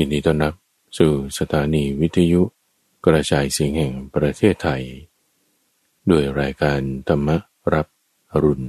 [0.00, 0.54] ยินดีต้อนรับ
[0.98, 2.42] สู่สถานีวิทยุ
[3.06, 4.82] กระจายเสียงแห่งประเทศไทย
[6.10, 7.28] ด้วยรายการธรรม
[7.72, 7.86] รับ
[8.30, 8.68] อรุณ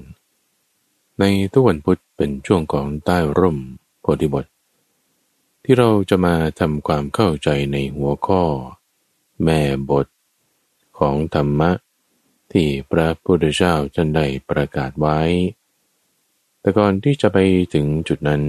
[1.20, 3.58] ในทุกวันพุธเป็นช่วงของใต้ร่ม
[4.02, 4.46] โพธิบท
[5.64, 8.44] ที่เราจะมาทำความเข้าใจในหัวข้อ
[9.44, 9.60] แม่
[9.90, 10.08] บท
[11.00, 11.72] ของธรรมะ
[12.52, 15.20] ที่พระพุทธเจ้าท่านได้ประกาศไว้
[16.60, 17.38] แต่ก่อนที่จะไป
[17.74, 18.44] ถึงจุดนั้น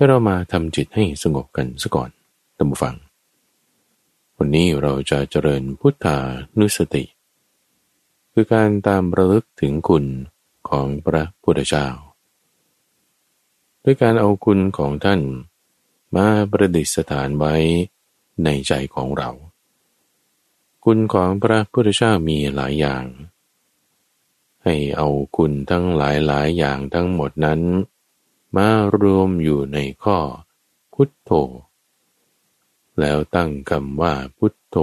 [0.00, 2.10] ให้เรามาทำจิตให้สงบกันซะก่อน
[2.58, 2.96] ตั้งฟัง
[4.36, 6.18] วันนี้เราจะเจริญพุทธา
[6.58, 7.04] นุสติ
[8.32, 10.04] คือการตามระลึกถึงคุณ
[10.68, 11.86] ของพระพุทธเจ้า
[13.84, 15.20] ด้วยการเอาคุณของท่าน
[16.16, 17.54] มาประดิษฐานไว้
[18.44, 19.30] ในใจของเรา
[20.84, 23.04] คุณของพระพุทธเจ้ามีหลายอย่าง
[24.64, 27.62] ให้เอาคุณทั้งหลายหลายอย่างทั้งหมดนั้น
[28.56, 28.68] มา
[29.00, 30.18] รวมอยู่ในข้อ
[30.94, 31.32] พุทโธ
[33.00, 34.76] แล้วตั้งคำว่าพุทโธ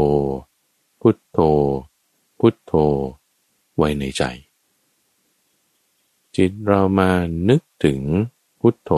[1.02, 1.39] พุทโธ
[2.39, 2.73] พุทโธ
[3.75, 4.23] ไว้ในใจ
[6.36, 7.11] จิตเรามา
[7.50, 8.02] นึกถึง
[8.59, 8.92] พุทโธ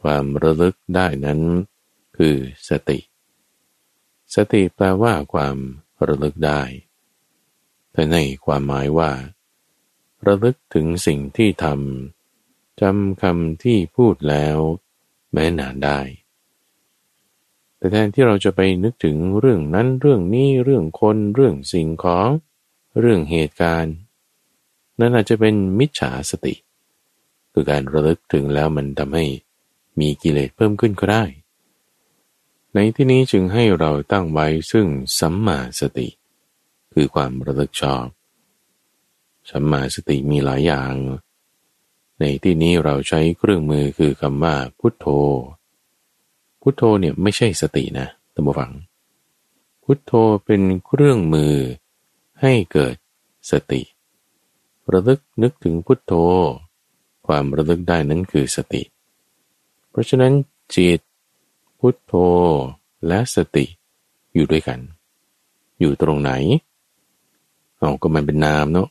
[0.00, 1.40] ความระลึกได้นั้น
[2.16, 2.36] คือ
[2.68, 2.98] สติ
[4.34, 5.56] สติแปลว่าความ
[6.06, 6.62] ระลึกได้
[7.92, 9.10] แต่ในความหมายว่า
[10.26, 12.15] ระลึกถึงสิ่งที่ทำ
[12.80, 14.56] จำคำที่พูดแล้ว
[15.32, 16.00] แม้นานได้
[17.76, 22.28] แต่แทนที่เราจะไปนึกถึงเรื่องนั้นเรื่องนี้เรื่องคนเรื่องสิ่งของ
[23.00, 23.94] เรื่องเหตุการณ์
[25.00, 26.54] นั่นอาจจะเป็นมิจฉาสติ
[27.52, 29.26] คือการระลึกถึงแล้วมันทำให้
[30.00, 31.24] มีกิเลสเพิ่มขึ้นก็ได้
[32.74, 34.86] ในที่นี้จึงให้เราตั้งไว้ซึ่ง
[35.18, 36.08] สัมมาสติ
[36.92, 38.06] คือความระลึกชอบ
[39.50, 40.94] สัมมาสติมีหลายอย่าง
[42.20, 45.06] ในที่นี้เราใช้เครื่องมือคือคำว่าพุทโธ
[46.60, 48.72] พุทโธเนี่ยไม่ใช่สตินะตัมบฟัง
[49.84, 50.12] พุทโธ
[50.44, 51.54] เป็นเครื่องมือ
[52.40, 52.94] ให้เกิด
[53.50, 53.82] สติ
[54.92, 56.12] ระลึกนึกถึงพุทโธ
[57.26, 58.82] ความระลึกได้นั้นคือสติ
[59.90, 60.32] เพราะฉะนั้น
[60.74, 61.00] จิต
[61.78, 62.12] พุทโธ
[63.06, 63.64] และสติ
[64.34, 64.80] อยู่ด้วยกัน
[65.80, 66.32] อยู่ตรงไหน
[67.78, 68.88] เอาก็มันเป็นนามเนาะ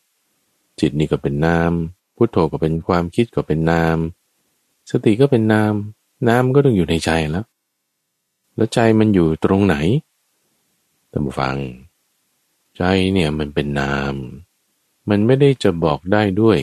[0.79, 1.73] จิตนี่ก็เป็นนาม
[2.15, 3.97] พุทโธก็เป็นความคิดก็เป็นนาม
[4.89, 5.73] สติก็เป็นนาม
[6.27, 7.45] นามก็ต้องอยู่ในใจแล้ว
[8.55, 9.75] แล้วใจมันอยู่ตรงไหน
[11.11, 11.57] ท่านผู้ฟัง
[12.77, 12.83] ใจ
[13.13, 14.15] เนี่ยมันเป็นนาม
[15.09, 16.57] มันไม่ได้จะบอกได้ด้วย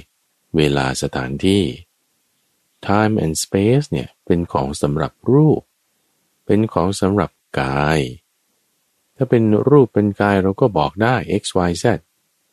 [0.57, 1.63] เวลาสถานที่
[2.87, 5.63] time and space เนี่ยเป็นของสำหรับรูป
[6.47, 7.31] เป็นของสำหรับ
[7.61, 8.01] กาย
[9.17, 11.85] ถ้าเป็นรูปเป็นกายเราก็บอกได้ x y z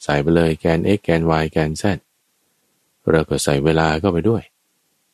[0.03, 1.83] ใส่ไปเลยแกน x แกน y แกน z
[3.11, 4.43] เราก็ใส่เวลาเข้าไปด้วย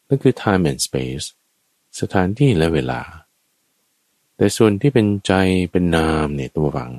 [0.08, 1.26] นั่นคือ time and space
[2.00, 3.02] สถานที่และเวลา
[4.36, 5.34] แต่ส่วนที่เป็นใจ
[5.72, 6.92] เป็นนามเนี่ยตัวฟัง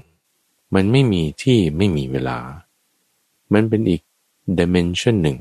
[0.74, 2.38] มันไม่มีที่ไม่มีเวลา
[3.54, 4.02] มันเป็นอีก
[4.58, 5.38] dimension หนึ่ง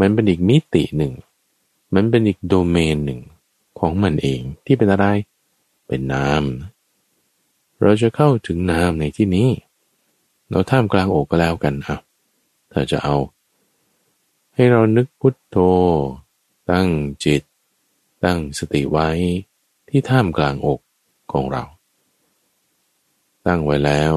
[0.00, 1.12] มันเป็นอีกมิติหนึ่ง
[1.94, 3.20] มันเป็นอีกโดเมนหนึ่ง
[3.78, 5.06] ของมันเองที่เป็นอะไร
[5.86, 6.44] เป็นนาม
[7.80, 9.48] เราจะเข้าถึงนามในที่นี้
[10.50, 11.98] เราท่ามกลางอกก็แล้วกันอะ
[12.72, 13.16] ถ้าจะเอา
[14.58, 15.56] ให้เรานึกพุทโธ
[16.70, 16.88] ตั้ง
[17.24, 17.42] จิต
[18.24, 19.08] ตั้งสติไว้
[19.88, 20.80] ที่ท่ามกลางอก
[21.32, 21.64] ของเรา
[23.46, 24.14] ตั้งไว้แล้ว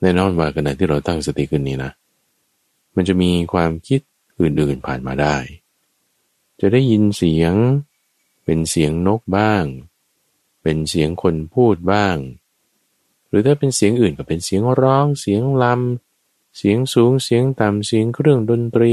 [0.00, 1.92] แน่นอนว่าขณะที่เราตั้งสติขึ้นนี้นะ
[2.94, 4.00] มันจะมีความคิด
[4.40, 5.36] อื่นๆผ่านมาได้
[6.60, 7.54] จะได้ยินเสียง
[8.44, 9.64] เป็นเสียงนกบ้าง
[10.62, 12.16] เป็นเสียงคนพูดบ้าง
[13.28, 16.03] หรือถ้าเป็นเสียงอื่นก็เป็นเสียงร้อง เสียงลำ
[16.56, 18.92] เสียงสูงเสียงต่ำเสียงเครื่องดนตรี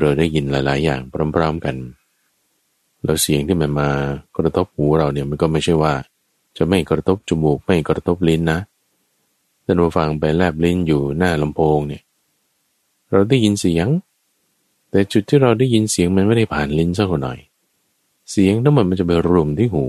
[0.00, 1.00] เราได้ยินหลาย ๆ อย่าง
[1.34, 1.76] พร้อม ๆ กัน
[3.04, 3.88] แล้วเสียงที่มันมา
[4.36, 5.94] กระทบหูเราเนี่ยมันก็ไม่ใช่ว่า
[6.56, 8.60] จะไม่กระทบจมูกไม่กระทบลิ้นนะ
[9.64, 12.02] ท่านผู้ฟังไปแลบลิ้นอยู่หน้าลำโพงเนี่ย
[13.10, 13.86] เราได้ยินเสียง
[14.90, 17.38] แต่จุดที่เราได้ยินเสียงมันไม่ได้ผ่านลิ้นสักหน่อย
[18.30, 19.86] เสียงทั้งหมดมันจะไปรวมที่หู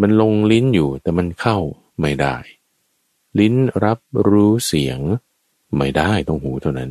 [0.00, 1.56] มันลงลิ้นอยู่แต่มันเข้า
[2.00, 2.36] ไม่ได้
[3.38, 3.54] ลิ้น
[3.84, 3.98] รับ
[4.28, 4.98] รู้เสียง
[5.76, 6.90] ไม่ได้ตรงหูเท่านั้น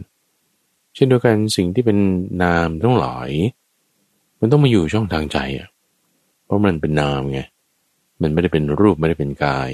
[0.93, 1.97] เช่นเดียวกันสิ่งที่เป็น
[2.43, 3.29] นามทั้งหลาย
[4.39, 5.69] มันต้องมาอยู่ช่องทางใจอะ
[6.45, 7.39] เพราะมันเป็นนามไง
[8.21, 9.69] มันไม่ได้เป็นรูปไม่ได้เป็นกาย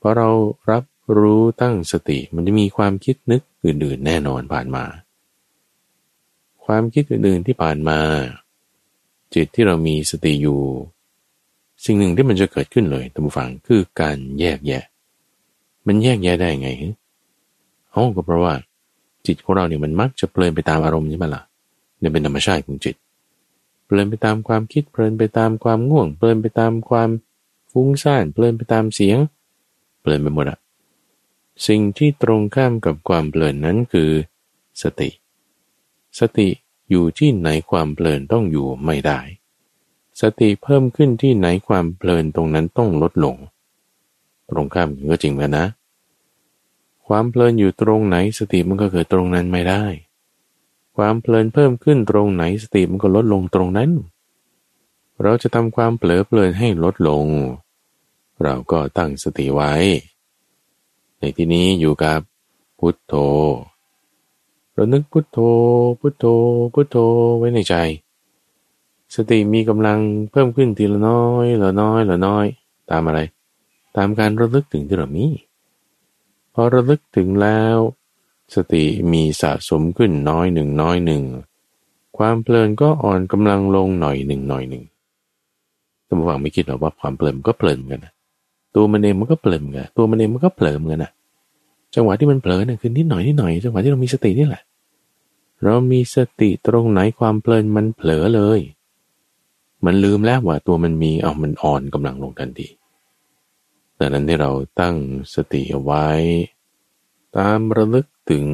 [0.00, 0.28] พอเรา
[0.70, 0.84] รับ
[1.18, 4.84] รู้ตั้งสติมันจะมีความคิดนึกอื่นๆ แน่นอนผ่านมา
[6.64, 7.98] ความคิดอื่นๆที่ผ่านมา
[9.34, 10.60] จิตที่เรามีสติอยู่
[11.84, 14.84] สิ่งหนึ่งที่มันจะเกิดขึ้นเลยท่านผู้ฟังคือการแยกแยะ
[15.86, 16.68] มันแยกแยะได้ไง
[17.90, 18.54] เอาก็เพราะว่า
[19.26, 21.42] จิตของเราเนี่ยมันมักจะเพลินไปตามอารมณ์ใช่ไหมล่ะ
[21.98, 22.94] เนี่ยเป็นธรรมชาติของจิต
[23.86, 27.10] เพลินไปตามความคิดเพลินไปตามความง่วง เพลินไปตามความ
[27.72, 29.18] ฟุ้งซ่านเพลินไปตามเสียง
[30.00, 30.58] เพลินไปหมดอะ
[31.66, 34.10] สิ่งที่ตรงข้ามกับความเพลินนั้นคือ
[34.82, 35.10] สติ
[36.18, 36.48] สติ
[36.90, 39.20] อยู่ที่ไหนความเพลินต้องอยู่ไม่ได้
[40.20, 43.36] สติเพิ่มขึ้นที่ไหนความเพลินตรงนั้นต้องลดลง
[44.50, 45.66] ตรงข้ามก็จริงแล้วนะ
[47.06, 49.84] ความเพลินอยู่ตรงไหนสติมันก็เกิดตรงนั้นไม่ได้
[50.96, 53.90] ความเพลินเพิ่มขึ้นตรงไหนสติมันก็ลดลงตรงนั้น
[55.22, 57.26] เราจะทำความเผลอเพลินให้ลดลง
[58.42, 59.72] เราก็ตั้งสติไว้
[61.18, 62.20] ในที่นี้อยู่กับ
[62.78, 63.14] พุทโธ
[64.72, 65.38] เรานึกพุทโธ
[66.00, 66.24] พุทโธ
[66.74, 66.96] พุทโธ
[67.38, 67.74] ไว้ในใจ
[69.14, 69.98] สติมีกำลัง
[70.30, 72.46] เพิ่มขึ้นทีละน้อยละน้อยละน้อย
[72.90, 73.20] ตามอะไร
[73.96, 75.26] ตามการระลึกถึงที่เรามี
[76.54, 77.76] พอระลึกถึงแล้ว
[78.54, 81.22] สติมีสะสมขึ้นน้อยหนึ่งน้อยหนึ่ง
[82.18, 84.84] ความเพลินก็อ่อนกำลังลงหน่อยหนึ่งหน่อยหนึ่ง
[86.08, 88.12] สมมติว่าไม่คิดหรอกว่าความเพลินก็เพลินกันนะ
[88.74, 91.12] ตัวมันเองมันก็เพลินกันตัวมันเองมันก็เพลินกันนะ
[91.94, 94.62] จังหวะที่มันเผลอเนี่ยคือนิดหน่อยนิดหน่อยจังหวะที่เรามีสตินี่แหละ
[95.64, 98.60] เรามีสติตรงไหนความเพลินมันเผลอเลย
[99.84, 102.68] มันลืมแล้วว่าตัวมันมีเอามันอ่อนกำลังลงทันที
[103.98, 104.96] ดังนั้นที่เราตั้ง
[105.34, 106.06] สติเอาไว้
[107.36, 108.46] ตามระลึกถึง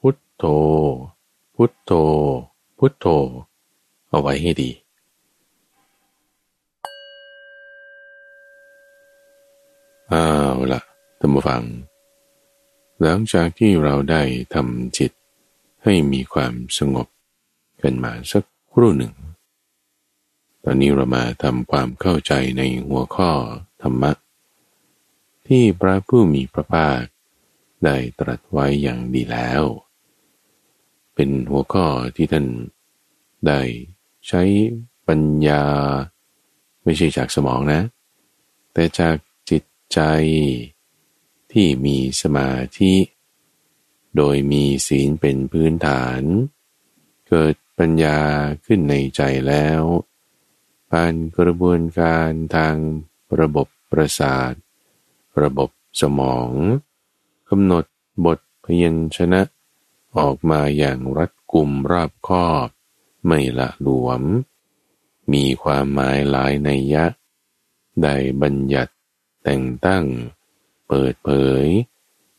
[0.00, 0.44] พุทโธ
[1.54, 1.92] พุทโธ
[2.78, 3.06] พุทโธ
[4.10, 4.70] เอาไว้ให้ดี
[10.12, 10.80] อ้าวละ
[11.18, 11.62] ท่านผู้ฟัง
[13.02, 14.22] หลังจากที่เราได้
[14.54, 15.12] ทำจิต
[15.84, 17.06] ให้มีความสงบ
[17.82, 19.14] กันมาสักครู่หนึ่ง
[20.64, 23.30] ตอนนี้เรามาทำความเข้าใจในหัวข้อ
[23.82, 24.12] ธรรมะ
[25.48, 27.02] ที่พระผู้มีพระภาค
[27.84, 29.62] ได้ตรัสไว้อย่างดีแล้ว
[31.14, 32.46] เป็นหัวข้อที่ท่าน
[33.46, 33.60] ได้
[34.28, 34.42] ใช้
[35.08, 35.64] ปัญญา
[36.84, 37.82] ไม่ใช่จากสมองนะ
[38.72, 39.16] แต่จาก
[39.50, 39.62] จิต
[39.92, 40.00] ใจ
[41.52, 42.94] ที่มีสมาธิ
[44.16, 46.22] โดยมีศีลเป็นพื้นฐาน
[47.28, 48.20] เกิดปัญญา
[48.66, 49.82] ขึ้นในใจแล้ว
[50.90, 52.76] ผ่านกระบวนการทาง
[53.40, 54.52] ระบบประสาท
[55.42, 56.50] ระบบสมอง
[57.50, 57.84] กำหนด
[58.24, 59.42] บทพยัญชนะ
[60.16, 62.68] ออกมาอย่างรัดกุมราบคอบ
[63.26, 64.22] ไม่ละหลวม
[65.32, 67.06] มีความหมายหลายในยะ
[68.02, 68.92] ได้บัญญัติ
[69.42, 70.04] แต่งตั้ง
[70.88, 71.30] เปิดเผ
[71.64, 71.66] ย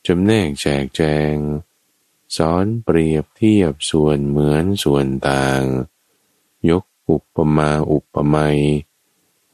[0.05, 1.01] จำแนกแจกแจ
[1.33, 1.35] ง
[2.37, 5.63] สอนเปรียบเทียบส่วนเหมือนส่วนต่าง
[6.69, 8.59] ยกอุปมาอุปไมย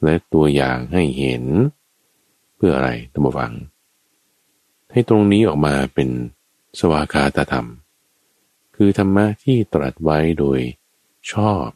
[0.02, 1.44] และตัวอย่างให้เห็น
[2.66, 3.52] พื่ออะไรตัมฟัง
[4.92, 6.08] ให้ตรงนี้ออกมาเป็น
[6.78, 7.68] สวากาตธรรม
[8.76, 10.58] คือธรรมะที่ตรัสไว้โดย
[11.32, 11.66] ชอบ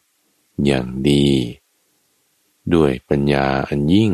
[0.67, 1.27] อย่างดี
[2.75, 4.13] ด้วยปัญญาอันยิ่ง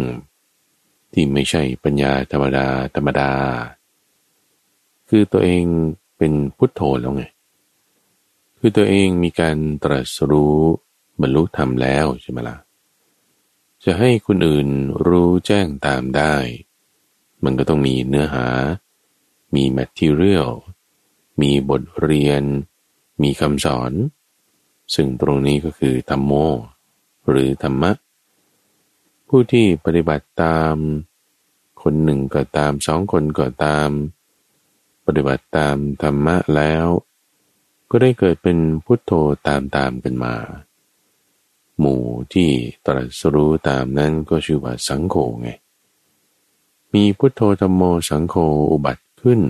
[1.12, 3.30] ที่ไม่ใช่ปัญญาธรรมดาธรรมดา
[5.08, 5.64] คือตัวเอง
[6.18, 7.24] เป็นพุทโธแล้วไง
[8.58, 10.56] คือตัวเองมีการตรัสรู้
[11.20, 12.56] บรรลุธรรมแล้วใช่ไหมละ่ะ
[13.84, 14.68] จะให้คนอื่น
[15.06, 16.34] รู้แจ้งตามได้
[17.44, 18.48] มันก็ต้องมีเนื้อหา
[19.54, 20.50] มีแมททีเรียล
[21.40, 22.42] มีบทเรียน
[23.22, 23.92] มีคำสอน
[24.94, 26.32] ซึ่งตรงนี้ก็คือธรรมโม
[27.28, 27.90] หรือธรรมะ
[29.28, 30.76] ผู้ที่ปฏิบัติตาม
[31.82, 33.90] คนหนึ่งก็ตามสองคนก็ตาม
[35.06, 36.86] ปฏิบัติตามธรรมะแล้ว
[37.90, 39.12] ก็ได้เกิดเป็นพุทโธ
[39.48, 40.34] ตามตามกันมา
[41.78, 42.02] หมู่
[42.32, 42.50] ที่
[42.86, 45.48] ตรัสรู้ตามนั้นก็ชื่อว่าสังโฆไง
[46.94, 48.34] มีพุทโธธรรมโมสังโฆ
[48.72, 49.40] อุบัติขึ้น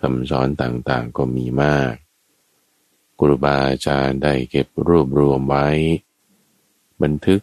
[0.00, 1.94] คำสอนต่างๆก็มีมาก
[3.18, 5.68] ครูบาอาจารย์ได้เก็บรวบรวมไว้
[7.02, 7.40] บันทึก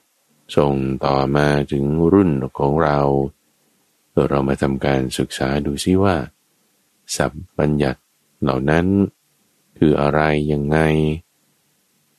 [0.55, 0.73] ส่ง
[1.05, 3.00] ต่อมาถึงรุ่นของเรา
[4.29, 6.15] เรามาทำการศึกษาดูซิว่า
[7.15, 8.01] สับบัญญัติ
[8.41, 8.85] เหล่านั้น
[9.77, 10.21] คืออะไร
[10.51, 10.77] ยังไง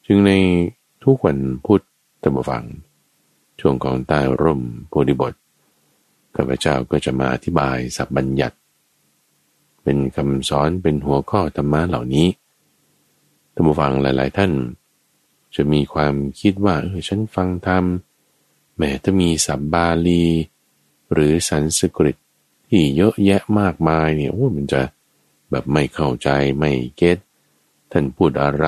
[0.07, 0.33] จึงใน
[1.04, 1.82] ทุกวันพุธ
[2.23, 2.64] ตมฟัง
[3.61, 5.35] ช่วงของใต้ร่มโพธิบท
[6.35, 8.56] ข้าพเจ้าก็จะมาอธิบายสับบัญญัติ
[9.82, 12.28] เป็นคำสอนเป็นหัวข้อธรรมะเหล่านี้
[13.54, 14.52] ตมฟังหลาย ๆ ท่าน
[15.54, 17.85] จะมีความคิดว่าเออฉันฟังธรรม
[18.76, 20.25] แม้ถ้ามีสับบาลี
[21.12, 22.16] หรือสันสกฤต
[22.68, 24.82] ที่เยอะแยะมากมายเนี่ยโอ้มันจะ
[25.50, 26.28] แบบไม่เข้าใจ
[26.59, 27.18] ไม่เก็ต
[27.92, 28.66] ท่านพูดอะไร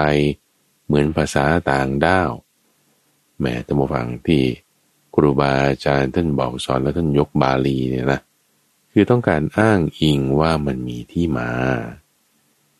[0.86, 2.30] เหมือนภาษาต่างด้าว
[3.40, 4.42] แม้ธรรมฟังที่
[5.14, 8.20] ครูบาอาจารย์ท่านบอกสอนแล้วท่านยกบาลีเนี่ยนะ
[8.92, 11.50] คือต้องการอ้างอิงว่ามันมีที่มา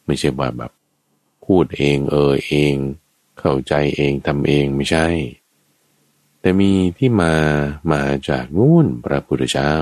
[0.06, 0.72] ไม่ใช่ว่าแบบ
[1.44, 2.74] พูดเองเออเอง
[3.38, 5.06] เข้าใจเองทำเองไม่ใช่
[6.40, 7.34] แต่มีที่มา
[7.92, 9.74] มาจากนู่นพระพุทธเจ้า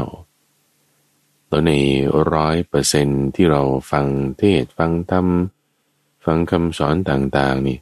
[1.48, 1.72] แล้วใน
[2.32, 4.06] ร้อยเปอร์เซนที่เราฟัง
[4.38, 5.26] เทศฟังธรรม
[6.24, 7.78] ฟังคำสอนต่างๆนี่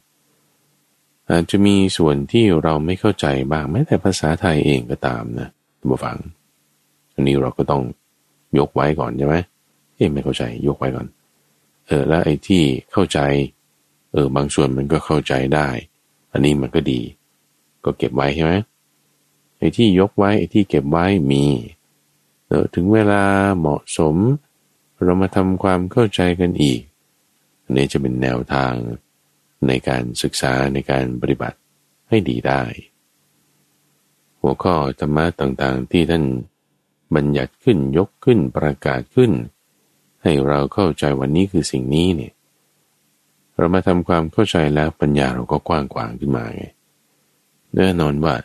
[1.29, 6.17] อาจจะมีส่วนที่เราไม่เข้าใจบ้างแม้แต่ภาษาไทยเองก็ตามนะท่านผู้ฟัง
[7.13, 7.83] อันนี้เราก็ต้อง
[8.59, 9.35] ยกไว้ก่อนใช่ไหม
[9.95, 11.07] เอ๊ะไม่เข้าใจยกไว้ก่อน
[11.87, 13.19] เออแล้วไอ้ที่เข้าใจ
[14.11, 15.67] เออบางส่วนมันก็เข้าใจได้
[16.31, 17.01] อันนี้มันก็ดี
[17.85, 18.53] ก็เก็บไว้ใช่ไหม
[19.57, 21.45] ไอ้ที่ยกไว้ไอ้ที่เก็บไว้มี
[22.47, 23.23] เออถึงเวลา
[23.59, 24.15] เหมาะสม
[25.03, 26.81] เรามาทำความเข้าใจกันอีก
[27.63, 28.73] อันนี้จะเป็นแนวทาง
[29.67, 31.57] ในการศึกษาในการปฏิบัติ
[32.09, 32.63] ให้ดีได้
[34.41, 36.23] หัวข้อธรรมะต่างๆ ที่ท่าน
[37.15, 39.31] บัญญัติขึ้นยกขึ้นประกาศขึ้น
[40.23, 42.33] ให้เราเข้าใจวันนี้คือสิ่งนี้เนี่ย
[43.57, 46.63] เรามาทำความเข้าใจแล้วปัญญาเราก็กว้างขวางขึ้นมาไง
[47.75, 48.35] แน่นอนว่า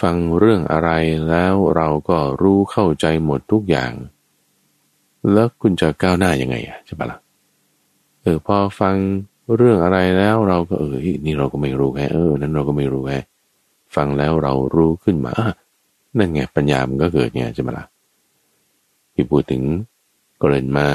[0.00, 0.90] ฟังเรื่องอะไร
[1.28, 3.92] แล้วเราก็รู้เข้าใจหมดทุกอย่าง
[5.32, 7.18] แล้วคุณจะก้าวหน้ายังไงอะใช่ปะละ่ะ
[8.22, 8.94] เออพอฟัง
[9.54, 13.18] เรื่องอะไรแล้วเราก็เออนี่เราก็ไม่รู้แค่เออ นั้นเราก็ไม่รู้แค่
[13.96, 15.34] ฟังแล้วเรารู้ขึ้นมา
[16.18, 17.86] นั่นไงปัญญามันก็เกิดไงใช่ไหมละ่ะ
[19.14, 19.62] ที่พูดถึง
[20.42, 20.88] กรณีมา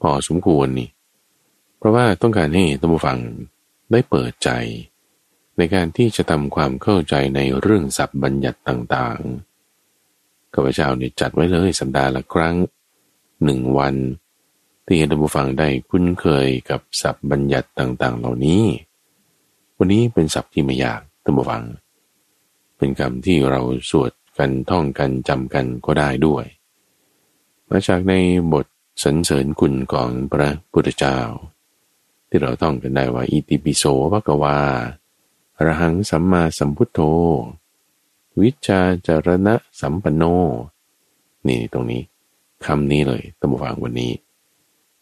[0.00, 0.88] พอสมควรนี่
[1.78, 3.18] เพราะว่าต้องการให้ตัมบูฟัง
[3.92, 4.50] ได้เปิดใจ
[5.58, 12.56] ในการที่จะทำความเข้าใจในเรื่องศัพท์บัญญัติต่างๆข้าพเจ้าเนี่ยจัดไว้เลยสัปดาห์ละครั้ง
[13.44, 13.94] หนึ่งวัน
[14.86, 18.62] ที่ท่านผู้ฟังได้คุ้นเคยกับศัพท์บัญญัติต่างๆ เหล่านี้
[19.78, 21.62] วันนี้เป็นศัพท์ที่ไม่ยากท่านผู้ฟัง
[22.76, 26.44] เป็นคำที่เราสวดกันท่องกันจำกันก็ได้ด้วย
[27.68, 28.14] มาจากใน
[28.52, 28.66] บท
[29.02, 31.18] สรรเสริญคุณของพระพุทธเจ้า
[32.28, 34.58] ที่เราต้องกันได้ว่าอิติปิโสภะกวา
[35.56, 37.00] อรหังสัมมาสัมพุทโธ
[38.40, 40.22] วิชาจารณะสัมปันโน
[41.48, 42.02] นี่ตรงนี้
[42.66, 44.12] คำนี้เลยตั้งฟังวันนี้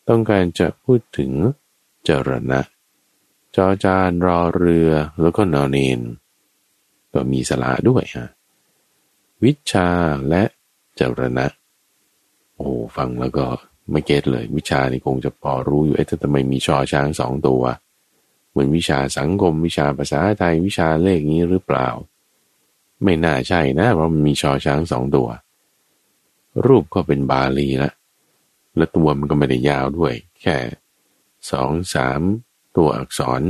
[0.09, 1.33] ต้องการจะพูดถึง
[2.09, 2.61] จรณะ
[3.57, 6.01] จอจานรอเรือแล้วก็นอนเนน
[7.15, 8.29] ก็มีสละด้วยฮะ
[9.45, 9.89] วิชา
[10.29, 10.43] และ
[10.99, 11.47] จรณะ
[12.57, 13.47] โอ้ฟังแล้วก็
[13.91, 17.63] ไม่เก็ตเลย วิชานี่คงจะพอรู้อยู่เอ๊ะทำไมมีชอช้างสองตัว
[18.51, 21.89] เหมือนวิชาสังคม วิชาภาษาไทยวิชาเลขนี้หรือเปล่า
[23.03, 25.29] ไม่น่าใช่นะเพราะมันมีชอช้างสองตัว
[26.67, 27.93] รูปก็เป็นบาลีละ
[28.76, 30.57] และตัวมันก็ไม่ได้ยาวด้วย แค่
[31.50, 32.21] สองสาม
[32.76, 33.43] ตัวอักษร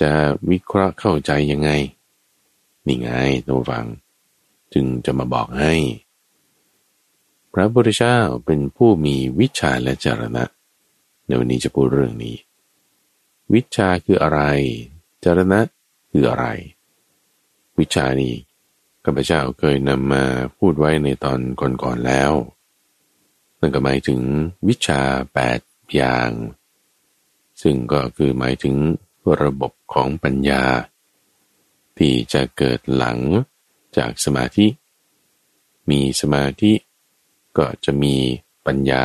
[0.00, 0.12] จะ
[0.50, 1.70] วิเคราะห์เข้าใจยังไง
[2.86, 3.10] นี่ไง
[3.46, 3.86] ตัวฟัง
[4.72, 5.74] จึงจะมาบอกให้
[7.52, 10.44] พระพุทธเจ้าเป็นผู้มีวิชาและจรณะ
[11.26, 12.36] ในวันนี้จะพูดเรื่องนี้
[13.52, 14.40] วิชาคืออะไร
[15.24, 15.60] จรณะ
[16.10, 16.46] คืออะไร
[17.78, 18.34] วิชานี้
[19.04, 20.24] ข้าพเจ้าเคยนำมา
[20.58, 22.32] พูดไว้ในตอนก่อนๆแล้ว
[23.66, 24.20] นั่นก็หมายถึง
[24.68, 25.00] วิชา
[25.34, 25.60] แปด
[25.94, 26.30] อย่าง
[27.62, 28.76] ซึ่งก็คือหมายถึง
[29.42, 30.62] ระบบของปัญญา
[31.98, 33.18] ที่จะเกิดหลัง
[33.96, 34.66] จากสมาธิ
[35.90, 36.72] มีสมาธิ
[37.58, 38.16] ก็จะมี
[38.66, 39.04] ปัญญา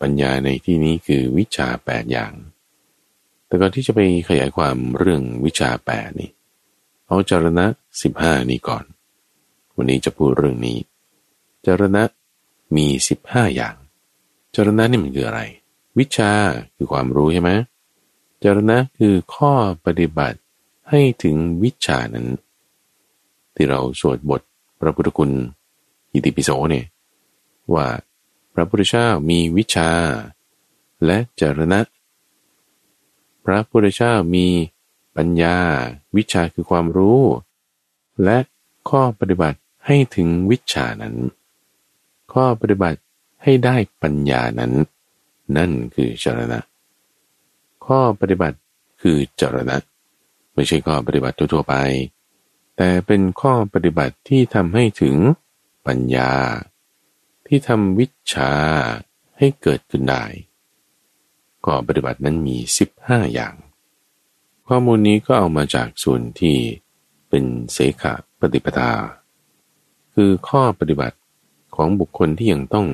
[0.00, 2.32] ปัญญาในที่นี้คือวิชาแปดอย่าง
[3.46, 6.30] แต่ก่อนที่จะไปขยายความเรื่องวิชาแปดนี่
[7.06, 7.66] เอาจารณะ
[8.02, 8.84] สิบห้านี้ก่อน
[9.74, 10.78] วันนี้จะพูดเรื่องนี้
[11.66, 12.02] จารณะ
[12.74, 13.76] มีสิบห้าอย่าง
[14.54, 15.40] จรณะนี่มันคืออะไร
[15.98, 16.32] วิชา
[16.76, 17.50] คือความรู้ใช่ไหม
[18.42, 19.52] จรณะคือข้อ
[19.86, 20.38] ปฏิบัติ
[20.90, 22.26] ให้ถึงวิชานั้น
[23.54, 24.40] ที่เราสวดบท
[24.80, 25.30] พระพุทธคุณ
[26.12, 26.86] อิติปิโสเนี่ย
[27.74, 27.86] ว่า
[28.54, 29.90] พระพุทธเจ้ามีวิชา
[31.04, 31.80] และจรณะ
[33.44, 34.46] พระพุทธเจ้ามี
[35.16, 35.58] ปัญญา
[36.16, 37.22] วิชาคือความรู้
[38.24, 38.38] และ
[38.88, 41.14] ข้อปฏิบัติให้ถึงวิชานั้น
[42.40, 43.00] ข้อปฏิบัติ
[43.42, 44.72] ให้ได้ปัญญานั้น
[45.56, 46.60] นั่นคือจรณะ
[47.86, 48.58] ข้อปฏิบัติ
[49.02, 49.76] คือจรณะ
[50.54, 51.74] ไม่ใช่ข้อปฏิบัติทั่วไป
[52.76, 55.16] แต่เป็นข้อปฏิบัติที่ทำให้ถึง
[55.86, 56.32] ปัญญา
[57.46, 58.52] ที่ทำวิชา
[59.38, 60.24] ให้เกิดขึ้นได้
[61.64, 62.56] ข้อปฏิบัตินั้นมี
[62.96, 63.54] 15 อย่าง
[64.68, 66.56] ข้อมูลนี้ก็เอามาจากส่วนที่
[67.28, 68.90] เป็นเสขะปฏิปทา
[70.14, 71.16] คือข้อปฏิบัติ
[71.76, 72.86] ของบุคคลที่ยังต้อง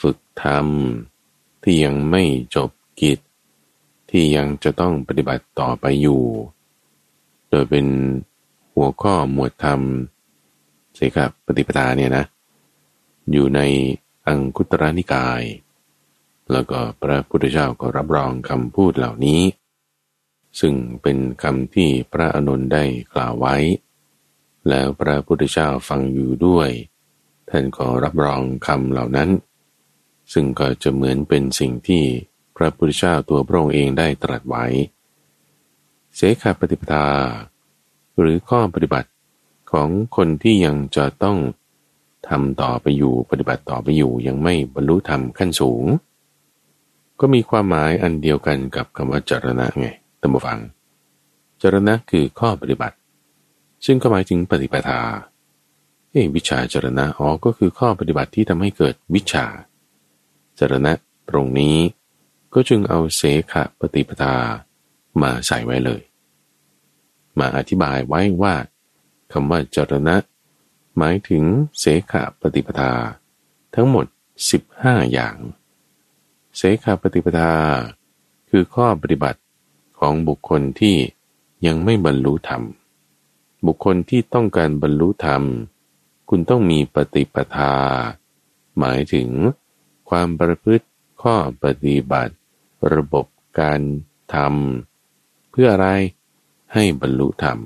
[0.00, 2.22] ฝึกทำที่ยังไม่
[2.54, 2.70] จบ
[3.00, 3.18] กิจ
[4.10, 6.22] ที่ยังจะต้องปฏิบัติต่อไปอยู่
[7.48, 7.86] โดยเป็น
[8.74, 9.80] หัวข้อหมวดธรรม
[10.94, 12.24] เสกปฏิปทาเนี่ยนะ
[13.32, 13.60] อยู่ใน
[14.26, 15.42] อังคุตรนิกาย
[16.52, 19.42] แล้วก็พระพุทธเจ้าก็รับรองคำพูดเหล่านี้
[20.60, 22.84] ซึ่งเป็นคำที่พระอนุนได้
[23.14, 23.56] กล่าวไว้
[24.68, 26.70] แล้วพระพุทธเจ้าฟังอยู่ด้วย
[27.50, 29.30] ท่านก็รับรองคำเหล่านั้น
[30.32, 32.04] ซึ่งก็จะเหมือนเป็นสิ่งที่
[32.56, 34.64] พระพุทธเจ้าตัวพระองค์เองได้ตรัสไว้
[36.16, 37.06] เสขาปฏิปทา
[38.18, 39.10] หรือข้อปฏิบัติ
[39.72, 41.38] ของคนที่ยังจะต้อง
[42.28, 45.84] ทำต่อไปอยู่ปฏิบัติต่อไปอยู่ยังไม่บรรลุธรรมขั้นสูง
[47.20, 49.86] ก็มีความหมายอันเดียวกันกับคำว่าจรณะไง
[50.20, 50.58] ตั้มบฟัง
[51.62, 52.96] จรณะคือข้อปฏิบัติ
[53.86, 55.00] ซึ่งก็หมายถึงปฏิปทา
[56.12, 59.46] เอวิชาจรณะอ๋อก็คือข้อปฏิบัติที่ทำให้เกิดวิชา
[60.58, 60.92] จรณะ
[61.28, 61.76] ตรงนี้
[62.54, 64.34] ก็จึงเอาเสขะปฏิปทา
[65.22, 66.02] มาใส่ไว้เลย
[67.38, 68.54] มาอธิบายไว้ว่า
[69.32, 70.16] คำว่าจรณะ
[70.96, 71.44] หมายถึง
[71.78, 72.92] เสขะปฏิปทา
[73.74, 74.06] ทั้งหมด
[74.58, 75.36] 15 อย่าง
[76.56, 77.52] เสขะปฏิปทา
[78.50, 79.40] คือข้อปฏิบัติ
[79.98, 80.96] ของบุคคลที่
[81.66, 82.62] ยังไม่บรรลุธรรม
[83.66, 85.42] บุคคลที่ต้องการบรรลุธรรม
[86.32, 87.74] คุณต้องมีปฏิปทา
[88.78, 89.28] หมายถึง
[90.10, 90.86] ความประพฤติ
[91.22, 92.34] ข้อปฏิบัติ
[92.94, 93.26] ระบบ
[93.60, 93.80] การ
[94.34, 95.88] ทำเพื่ออะไร
[96.72, 97.58] ให้บรรลุธรรม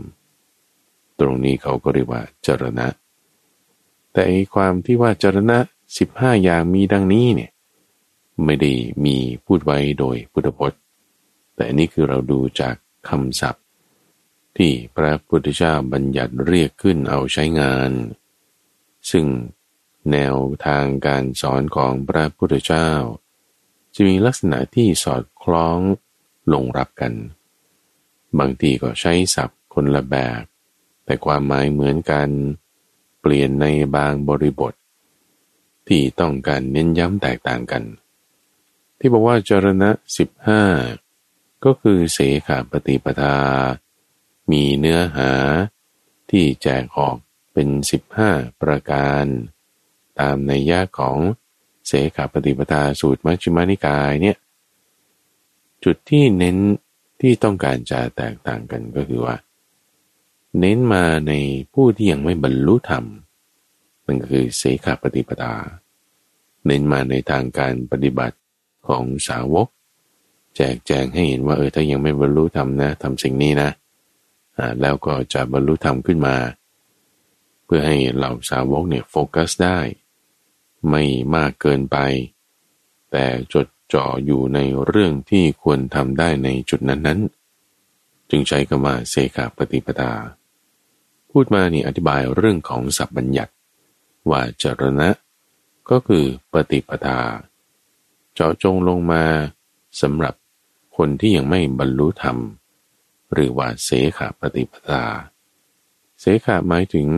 [1.21, 2.87] ตรงนี้เขาก็เรียกว่าจรณะ
[4.12, 5.59] แต่ไอความที่ว่าจรณะ
[5.99, 7.50] สิบห้าอย่างมีดังนี้เนี่ย
[8.44, 8.73] ไม่ได้
[9.04, 10.80] มีพูดไว้โดยพุทธพจน์
[11.56, 12.75] แต่นี่คือเราดูจาก
[13.09, 13.64] คำศัพท์
[14.56, 17.92] ที่พระพุทธเจ้าบัญญัติเรียกขึ้นเอาใช้งาน
[19.11, 19.26] ซึ่ง
[20.12, 22.90] แนวทางการสอนของพระพุทธเจ้า
[23.94, 25.78] จะมีลักษณะที่สอดคล้อง
[26.52, 27.12] ลงรับกัน
[28.38, 30.42] บางทีก็ใช้ศัพท์คนละแบบ
[31.04, 32.28] แต่ความหมายเหมือนกัน
[33.20, 34.73] เปลี่ยนในบางบริบท
[35.88, 37.82] ที่ต้องการเน้นย้ำแตกต่างกัน
[38.99, 40.62] ที่บอกว่าจรณะสิบห้า
[41.64, 43.37] ก็คือเสขาปฏิปทา
[44.50, 45.30] มีเนื้อหา
[46.30, 47.16] ที่แจกออก
[47.54, 48.30] เป็นสิบห้า
[48.62, 49.25] ประการ
[50.21, 51.17] ตามในยะของ
[51.86, 54.36] เสขาปฏิปทาสูตรมัชฌิมานิกายเนี่ย
[55.84, 56.56] จุดที่เน้น
[57.21, 59.36] ที่ต้องการจะแตกต่างกันก็คือว่า
[60.60, 61.32] เน้นมาใน
[61.73, 63.04] ผู้ที่ยังไม่บรรลุธรรม
[64.06, 65.54] มันก็คือเสขาปฏิปทา
[66.67, 68.36] เน้นมาในทางการปฏิบัติ
[68.88, 69.69] ของสาวก
[70.56, 73.71] แจกแจงให้เห็นว่าเออถ้ายังไม่บรรลุธรรมนะทำสิ่งนี้นะ
[74.58, 76.34] อ่าแล้วก็จะบรรลุธรรมขึ้นมา
[77.64, 79.78] เพื่อให้เหล่าสาวกเนี่ยโฟกัสได้
[80.88, 81.02] ไม่
[81.34, 81.96] มากเกินไป
[83.10, 90.12] แต่จดจ่ออยู่ในเรื่องที่ควรทำได้ในจุดนั้นๆ จึงใช้คำว่าเสขาปฏิปทา
[91.30, 93.52] พูดมานี่อธิบายเรื่องของสัพบัญญัติ
[94.30, 95.10] ว่าจรณะ
[95.90, 97.20] ก็คือปฏิปทา
[98.34, 99.24] เจาะจงลงมา
[100.00, 100.34] สำหรับ
[100.96, 102.38] คนที่ยังไม่บรรลุธรรม
[103.32, 105.02] หรือว่าเสขาปฏิปทา
[106.20, 107.08] เสขาหมายถึง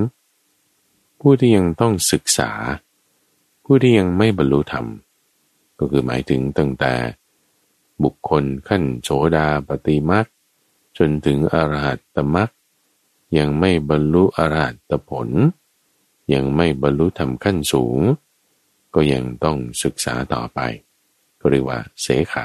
[1.20, 2.50] ผู้ที่ยังต้องศึกษา
[3.64, 4.86] ผู้ที่ยังไม่บรรลุธรรม
[5.78, 6.94] ก็คือหมายถึงตั้งแต่
[8.02, 10.26] บุคคลขั้นโสดาปฏิมัก
[10.98, 12.50] จนถึงอรหัตตมัก
[13.38, 15.28] ยังไม่บรรลุอรหัตผล
[16.34, 17.98] ยังไม่บรรลุธรรมขั้นสูง
[18.94, 20.60] ก็ยังต้องศึกษาต่อไป
[21.40, 22.44] ก็เรียกว่าเสขะ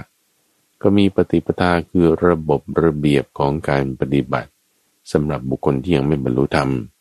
[0.82, 4.50] ก็มีปฏิปทาคือระบบระเบียบของการปฏิบัติ
[5.12, 6.70] สำหรับบุคคลที่ยังไม่บรรลุธรรม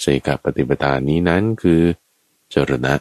[0.00, 1.82] เสกปฏิปทานี้นั้นคือ
[2.52, 2.94] จรณะ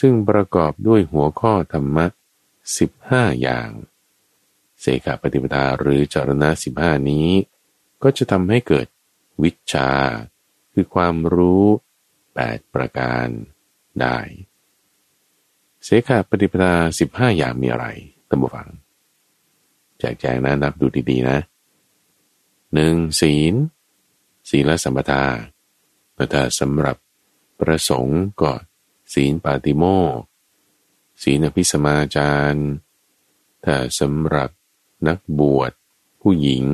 [0.00, 2.06] ซึ่งประกอบด้วยหัวข้อธรรมะ
[2.78, 3.70] สิบห้าอย่าง
[4.80, 7.28] เสกปฏิปทาหรือจรณะสิบห้านี้
[8.02, 8.86] ก็จะทำให้เกิด
[9.42, 9.90] วิชา
[10.72, 11.64] คือความรู้
[12.34, 13.26] แปดประการ
[14.00, 14.18] ได้
[15.84, 17.86] เสขาปฏิปทาสิบห้าอย่างมีอะไร
[18.28, 18.68] ตั้งบฟัง
[19.98, 21.38] แจกแจงนะนับดูดีๆนะ
[22.74, 23.54] หนึ่งศีล
[24.50, 25.24] ศีลสัมปทา
[26.32, 26.96] ถ้าสำหรับ
[27.60, 28.52] ประสงค์ก็
[29.12, 29.84] ศีลปาติโม
[31.22, 32.60] ศีลอภิสมาจาร
[33.64, 34.50] ถ้าสำหรับ
[35.08, 35.72] นักบวช
[36.20, 36.64] ผู้หญิง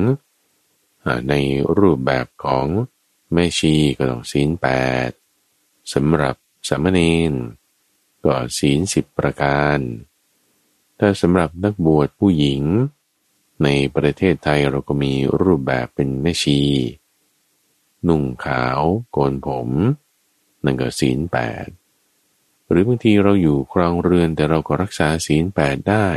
[1.29, 1.33] ใน
[1.77, 2.67] รูปแบบของ
[3.33, 4.67] แม่ชีก็ต้องศีลแป
[5.07, 5.09] ด
[5.93, 6.35] สำหรับ
[6.67, 6.99] สามเณ
[7.31, 7.33] ร
[8.23, 9.79] ก็ศีลสิบประการ
[10.99, 12.61] ถ้าสำหรับนักบวชผู้หญิง
[13.63, 16.59] ในประเทศไทยเราก็มีรูปแบบเป็นแม่ชี
[18.07, 18.81] นุ่งขาว
[19.11, 19.69] โกนผม
[20.63, 21.67] นั่นก็ศีลแปด
[22.69, 26.07] หรือบางทีเราอยู่ครองเรือนแต่เราก็รักษาศีลแปดได้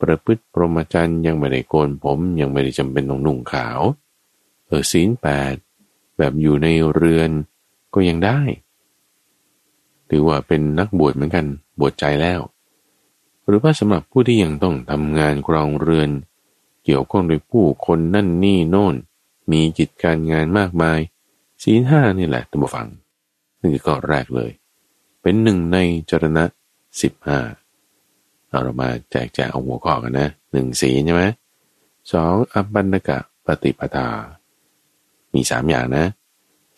[0.00, 3.80] ประพฤติพรหมจรรย์ยังไม่ได้โกนผมยังไม่ได้จำเป็นต้องนุ่งขาว
[4.66, 5.54] เออศีลแปด
[6.16, 7.30] แบบอยู่ในเรือน
[7.94, 8.40] ก็ยังได้
[10.08, 11.46] ถือว่าเป็นนักบวชเหมือนกัน
[11.80, 12.40] บวชใจแล้ว
[13.46, 16.10] หรือว่าสำหรับผู้ที่ยังต้องทำงานกรองเรือน
[16.84, 18.94] เกี่ยวข้องด้วยผู้คนนั่นนี่โน่น
[19.52, 20.98] มีกิจการงานมากมาย
[21.62, 22.88] ศีลห้านี่แหละตัมบฟัง
[23.60, 24.50] นี่คือข้อแรกเลย
[25.22, 25.78] เป็นหนึ่งใน
[26.10, 26.44] จรณะ
[27.02, 27.38] สิบห้า
[28.62, 31.24] เรามาแจกแจงเอาหัวข้อกันนะหนึ่งศีลใช่ไหม
[32.12, 34.08] สองอัปปันกะปฏิปทา
[35.34, 36.06] มีสามอย่างนะ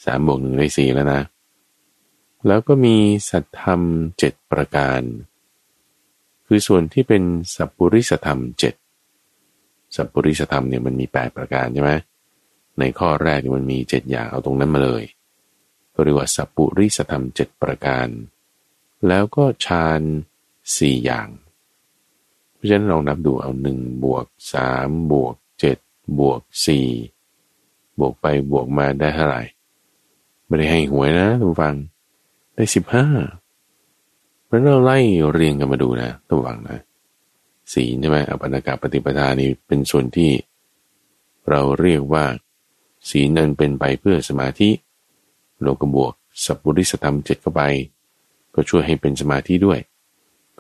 [0.05, 1.23] สามบวกหนึ่งได้สี่แล้วนะ
[2.47, 2.97] แล้วก็มี
[3.31, 3.81] สัตธรรม
[4.19, 5.01] เจ็ดประการ
[6.47, 7.23] คือส่วนที่เป็น
[7.57, 8.75] สัพปริสธรรมเจ็ด
[9.97, 11.93] สัพปริสธรรมเนี่ยมันมีแปดประการใช่ไหม
[12.79, 15.05] ในข้อแรกมันมีเจ็ดอย่างเอาตรงนั้นมาเลย
[16.05, 18.09] เรียกว่าสัพปุริสธรรมเจ็ดประการ
[19.09, 20.03] แล้วก็ฌาน
[20.77, 21.29] สี่อย่าง
[22.55, 25.79] เพราะฉะนั้นลองนับดูเอาหนึ่งบวกสามบวกเจ็ด
[26.19, 26.89] บวกสี่
[27.99, 29.43] บวกไปบวกมาได้เท่าไหร่
[30.47, 31.75] ไม่ได้ให้หวยนะทุกฟัง
[32.55, 33.07] ได้สิบห้า
[34.45, 34.99] เพราะเราไล่
[35.33, 36.79] เรียงกันมาดูนะทุกฟังนะ
[37.73, 40.33] ศีลใช่ไหมอปันกาปฏิปทานี่เป็นส่วนที่
[41.51, 42.25] เราเรียกว่า
[43.09, 44.71] ศีลนั้นเป็นไปเพื่อสมาธิ
[45.61, 46.15] โลกบวก
[46.45, 47.63] สัพพุริสธรรมเจ็ดเข้าไป
[48.55, 49.81] ก็ช่วยให้เป็นสมาธิด้วย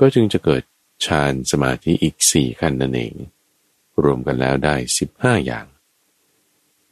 [0.00, 0.62] ก็จึงจะเกิด
[1.04, 3.14] ฌานสมาธิอีกสี่ขั้นนั่นเอง
[4.02, 5.66] รวมกันแล้วได้สิบห้าอย่าง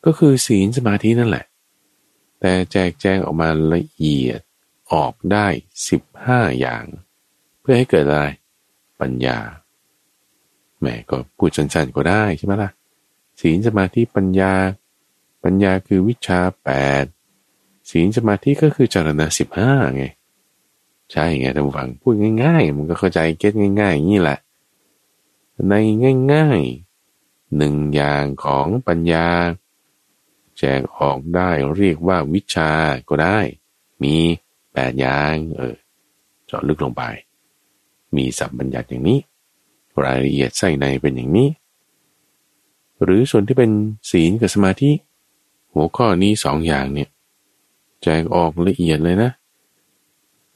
[0.04, 1.46] ก็คือศีลสมาธินั่นแหละ
[2.40, 4.40] แต่แจกแจงออกมาละเอียด
[4.92, 5.46] ออกได้
[5.88, 6.84] สิบห้าอย่าง
[7.60, 8.26] เพื่อให้เกิดอะไร
[9.00, 9.38] ปัญญา
[10.80, 12.70] แหมก็พูดสั้นๆก็ได้ใช่ไหมล่ะ
[13.40, 14.52] ศีลสมาธิปัญญา
[15.44, 16.70] ปัญญาคือวิชาแป
[17.02, 17.04] ด
[17.90, 20.04] ศีลสมาธิก็คือจารณะสิบห้าไง
[21.10, 24.38] ใช่ไงท่านฟังพูดง่าย ๆ มันก็เข้าใจเก็ตง่าย ๆ อย่างนี้แหละ
[25.68, 25.74] ใน
[26.32, 29.28] ง่ายๆหนึ่งอย่างของปัญญา
[30.58, 32.70] แจกออกได้เรียกว่าวิชา
[33.08, 33.38] ก็ได้
[34.02, 34.16] มี
[34.72, 35.76] แปดอย่างเออ
[36.46, 37.02] เจาะลึกลงไป
[38.16, 39.20] มีสับบัญญัติอย่างนี้
[40.04, 41.48] รายละเอียดใส่ในเป็นอย่างนี้
[43.02, 43.70] หรือส่วนที่เป็น
[44.10, 44.90] ศีลกับสมาธิ
[45.74, 47.08] หัวข้อนี้สองอย่างเนี่ย
[48.02, 49.30] แจกออกละเอียดเลยนะ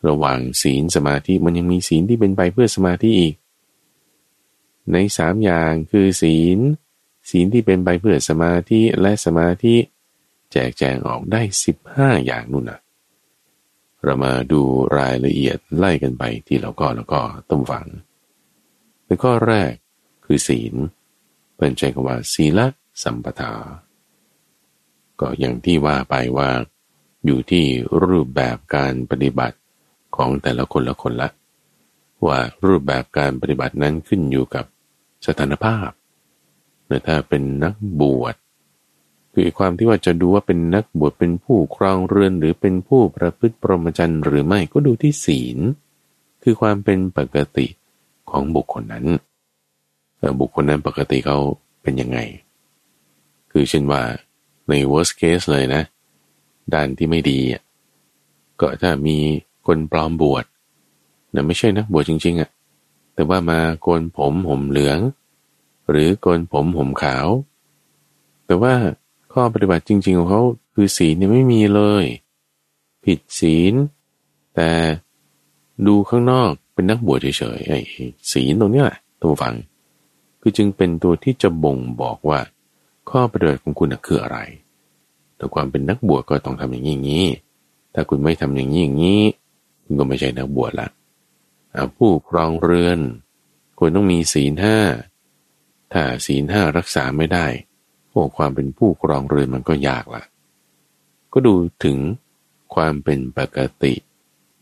[0.09, 3.35] ระหว่างศีลสมาธิมันยังมีศีลที่เป็นไปเพื่อสมาธิอีก
[4.93, 6.59] ในสามอย่างคือศีล
[7.31, 9.75] ศีลที่เป็นไปเพื่อสมาธิและสมาธิ
[10.53, 12.81] แจกแจงออกได้สิบห้าอย่างนู่นนะ
[14.05, 14.63] เรามาดู
[14.99, 17.87] รายละเอียดไล่กันไปทีละก้อแล้วก็ต้มฝัง
[19.05, 19.73] ในข้อแรก
[20.25, 20.75] คือศีล
[21.57, 22.67] เป็นใจคำว่าศีละ
[23.03, 23.53] สัมปทา
[25.21, 26.49] ก็อย่างที่ว่าไปว่า
[27.27, 27.65] อยู่ที่
[28.05, 29.57] รูปแบบการปฏิบัติ
[30.17, 31.29] ของแต่ละคนละคนละ
[32.27, 34.65] ว่ารูปแบบการปฏิบัตินั้นขึ้นอยู่กับ
[35.27, 35.89] สถานภาพ
[37.07, 38.35] ถ้าเป็นนักบวช
[39.33, 45.59] คือความที่ว่าจะดูว่าเป็นนักบวชเป็นผู้ครองเรือนหรือเป็นผู้ประพฤติปรมจรรย์หรือไม่ก็ดูที่ศีล
[46.43, 47.67] คือความเป็นปกติ
[48.31, 49.07] ของบุคคลนั้น
[50.41, 51.39] บุคคลนั้นปกติเขา
[51.83, 52.19] เป็นยังไง
[53.53, 54.03] คือเช่นว่า
[54.69, 55.83] ใน worst case เลยนะ
[56.75, 57.41] ด้านที่ไม่ดี
[58.61, 59.17] ก็ถ้ามี
[59.67, 60.45] คนปลอมบวช
[61.35, 62.51] นะไม่ใช่นักบวชจริง ๆอะ่ะ
[63.15, 64.99] แต่ว่ามาโกนผมห่มเหลือง
[65.91, 67.29] หรือโกนผมห่มขาว
[68.47, 68.75] แต่ว่า
[69.33, 70.43] ข้อปฏิบัติจริง ๆ ของเขา
[70.75, 72.05] คือศีลเนี่ยไม่มีเลย
[73.05, 73.75] ผิดศีล
[74.55, 74.71] แต่
[75.87, 77.79] ดูข้างนอกเป็นนักบวชเฉยๆไอ้
[78.33, 79.55] ศีลตรงนี้แหละตัวฟัง
[80.41, 82.39] คือจึงเป็นตัวที่จะบ่งบอกว่า
[83.11, 84.39] ข้อปฏิบัติของคุณคืออะไร
[85.37, 87.27] แต่ความเป็นนักบวชก็ต้องทำอย่างนี้อย่างนี้
[87.95, 89.23] ถ้าคุณไม่ทำอย่างนี้อย่างนี้
[89.85, 90.89] คุณก็ไม่ใช่นักบวชละ
[91.97, 92.99] ผู้ครองเรือน
[93.79, 94.79] ควรต้องมีศีลห้า
[95.93, 97.47] ถ้าศีลห้ารักษาไม่ได้
[98.09, 100.23] โอ้ความเป็นผู้ครองเรือนมันก็ยากละ
[101.33, 101.99] ก็ดูถึง
[102.75, 103.95] ความเป็นปกติ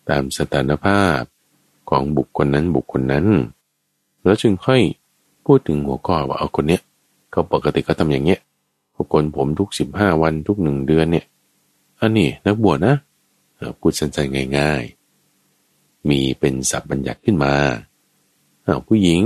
[0.08, 1.20] ตามสถานภาพ
[1.90, 3.26] ของบุคคลนั้นบุคคลนั้น
[4.22, 4.80] แล้วจึงค่อย
[5.44, 6.82] พูดถึงหัวข้อว่าเอาคนเนี้ย
[7.36, 8.40] เขาปกติก็ทำอย่างเงี้ย
[8.94, 11.26] พวกคนผมทุกสิบห้าวันทุกหนึ่งเดือนเนี่ย
[12.00, 12.96] อันนี้นักบวชนะ
[13.78, 14.82] พูดสั้นๆง่าย
[15.46, 17.54] ๆ มีเป็นสับบัญญัติขึ้นมา
[18.86, 19.22] ผู้หญิง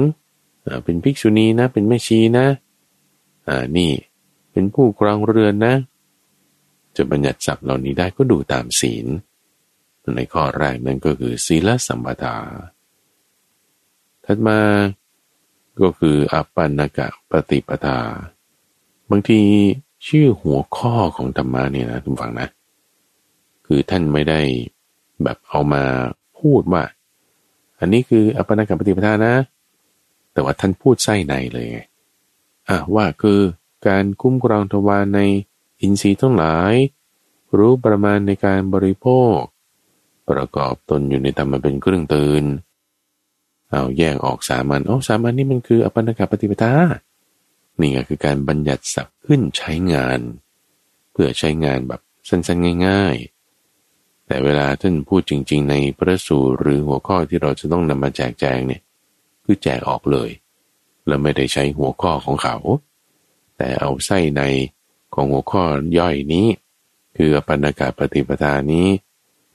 [0.85, 2.47] เป็นภิกษุณีนะ เป็นแม่ชีนะ
[3.49, 3.91] อ่านี่
[4.53, 5.75] เป็นผู้ครองเรือนนะ
[6.97, 9.07] จะบัญญัติศัพท์เหล่านี้ได้ก็ดูตามศีล
[10.17, 12.37] ในข้อแรกนั่นก็คือศีลสัมปทา
[14.25, 14.59] ถัดมา
[15.81, 17.99] ก็คืออัปปนกะปฏิปทา
[19.11, 19.41] บางที
[20.07, 22.49] ชื่อหัวข้อของธรรมะเนี่ยนะทุกฝังนะ
[23.67, 24.41] คือท่านไม่ได้
[25.23, 25.85] แบบเอามา
[26.39, 26.83] พูดว่า
[27.81, 29.35] อันนี้คืออัปปนากปฏิปทานะ
[30.33, 33.41] แต่ว่าท่านพูดไส้ในเลยอะว่าคือ
[33.89, 35.21] การคุ้มครองทวารใน
[35.81, 36.75] อินทรีย์ทั้งหลาย
[37.59, 39.37] รู้ประมาณในการบริโภค
[40.29, 42.45] ประกอบตนอยู่ในธรรมเป็นเครื่องตื่น
[43.71, 46.73] เอาแยกออกสามัญโอ๋อสามัญนี่มันคืออปปนากปฏิปทา
[47.81, 50.21] นี่ก็คือการบัญญัติศัพท์ขึ้นใช้งาน
[51.13, 53.17] เพื่อใช้งานแบบสั้นๆง่าย
[53.73, 58.83] ๆ แต่เวลาท่านพูดจริง ๆ ในพระสูตรหรือหัวข้อที่เราจะต้องนำมาแจกแจงเนี่ย
[59.45, 60.31] คือแจกออกเลย
[61.07, 62.57] แล้วไม่ได้ใช้หัวข้อของเขา
[63.57, 64.43] แต่เอาไส้ใน
[65.15, 65.63] ของหัวข้อ
[65.99, 66.47] ย่อยนี้
[67.17, 68.87] คือปัญกาปฏิปทานี้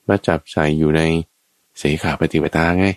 [0.08, 1.01] มาจับใส่อยู่ใน
[1.78, 2.88] เสขาปฏิปทาไง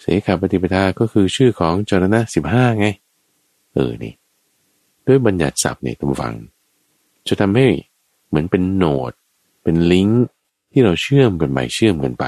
[0.00, 2.86] เสขปฏิปทาก็คือชื่อของจรณะสิบห้าไง
[3.74, 4.14] เออนี่
[5.06, 6.34] ด้วยบัญญัติศัพท์เนี่ยทุกฟัง
[7.28, 7.66] จะทำให้
[8.28, 9.12] เหมือนเป็นโนด
[9.62, 10.24] เป็นลิงก์
[10.72, 12.24] ที่เราเชื่อมกันไปเชื่อมกันไป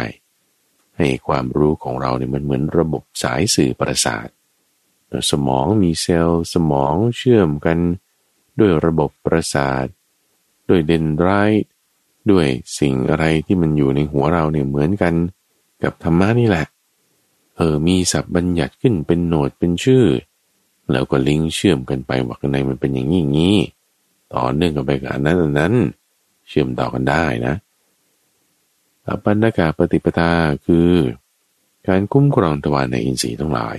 [0.96, 4.28] ให้ความรู้ของเราเนี่ยมันเหมือนระบบสายสื่อประสาท
[5.30, 7.78] สมองมีเซลล์สมองเชื่อมกัน
[8.60, 9.86] ด้วยระบบประสาท
[10.68, 11.68] ด้วยเดนไรท์
[12.30, 12.46] ด้วย
[12.78, 15.14] สิ่งอะไรที่มันอยู่ในหัวเราเนี่ยเหมือนกัน
[15.82, 16.66] กับธรรมะนี่แหละ
[17.56, 20.04] เออมีศัพท์บัญญัติขึ้นเป็นโนดเป็นชื่อ
[20.92, 23.58] แล้วก็ลิงก์เชื่อมกันไปว่าข้างในมันเป็นอย่างนี้อย่างนี้
[24.34, 25.74] ต่อเนื่องกันไปกับนั้นนั้น
[26.48, 27.54] เชื่อมต่อกันได้นะ
[29.06, 30.30] อปันนากาปฏิปทา
[30.66, 30.90] คือ
[31.88, 33.78] การคุ้มครองตวารในอินทรีย์ทั้งหลาย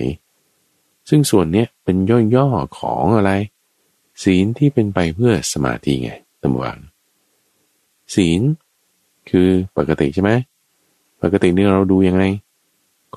[1.08, 1.96] ซึ่งส่วนนี้เป็น
[2.34, 3.32] ย่อๆของอะไร
[4.22, 6.10] ศีลที่เป็นไปเพื่อสมาธิไง
[6.42, 6.78] ตำวัง
[8.14, 8.40] ศีล
[9.30, 10.30] คือปกติใช่ไหม
[11.22, 12.22] ปกตินี่เราดูยังไง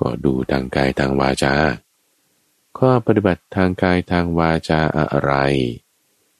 [0.00, 1.54] ก็ดูทางกายทางวาจา
[2.78, 5.32] ข้อปฏิบัติทางกายทางวาจาอะไร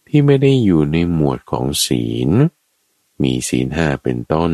[0.06, 2.30] ที่ไม่ได้อยู่ในหมวดของศีล
[3.22, 4.52] มีศีลห้าเป็นต้น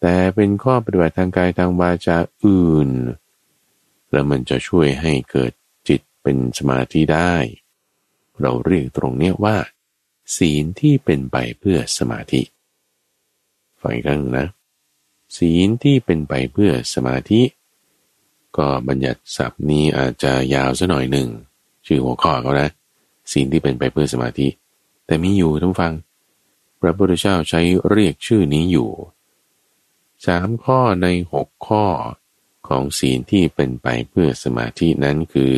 [0.00, 2.90] แต่เป็นข้อปฏิบัติทางกายทางวาจาอื่น
[4.10, 5.52] แล้วมันจะช่วยให้เกิด
[5.88, 7.34] จิตเป็นสมาธิได้
[8.40, 9.56] เราเรียกตรงนี้ว่า
[10.36, 12.42] ศีลที่เป็นไปเพื่อสมาธิ
[13.80, 14.46] ฟังอีกครั้งนะ
[15.36, 17.42] ศีลที่เป็นไปเพื่อสมาธิ
[18.56, 21.28] ก็บัญญัติศัพท์นี้อาจจะยาวซะหน่อยหนึ่ง
[21.86, 22.70] ชื่อหัวข้อเขานะ
[23.32, 24.46] ศีลที่เป็นไปเพื่อสมาธิ
[25.06, 25.92] แต่มีอยู่ท่านฟัง
[26.80, 27.60] พระพุทธเจ้าใช้
[27.90, 28.90] เรียกชื่อนี้อยู่
[30.26, 31.84] สามข้อในหกข้อ
[32.68, 35.52] ของศีลที่เป็นไปเพื่อสมาธินั้นคือ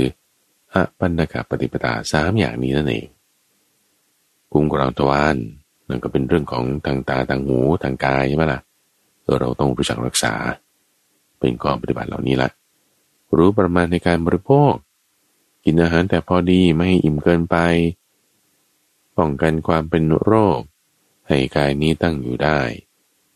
[0.73, 3.07] อปันนกปฏิปทาสามอย่างนี้นั่นเอง
[4.53, 5.37] กุ้งกรองตะวัน
[5.89, 8.61] นั่นก็เป็นเรื่องของทางตาทางหูทางกายใช่ไหมล่ะ
[9.41, 10.35] เราต้องรู้จักรักษา
[11.39, 12.51] เป็นข้อปฏิบัติเหล่านี้ละ
[13.37, 14.73] รู้ประมาณในการบริโภค
[15.65, 17.57] กินอาหารแต่พอดีไม่ให้อิ่มเกินไป
[19.17, 20.61] ป้องกันความเป็นโรค
[21.29, 22.61] ให้กายนี้ตั้งอยู่ได้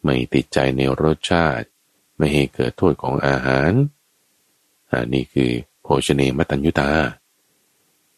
[0.03, 1.67] ไม่ติดใจในรสชาติ
[2.17, 3.73] ไม่ให้เกิดโทษของอาหาร
[4.91, 5.51] อันนี้คือ
[5.83, 6.91] โภชเนมตัญญุตา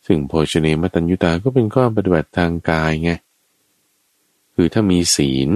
[0.07, 3.11] ซึ่งโภชเนมตัญญุตาก็เป็นข้อปฏิบัติทางกายไง
[4.55, 5.51] คือถ้ามีศีล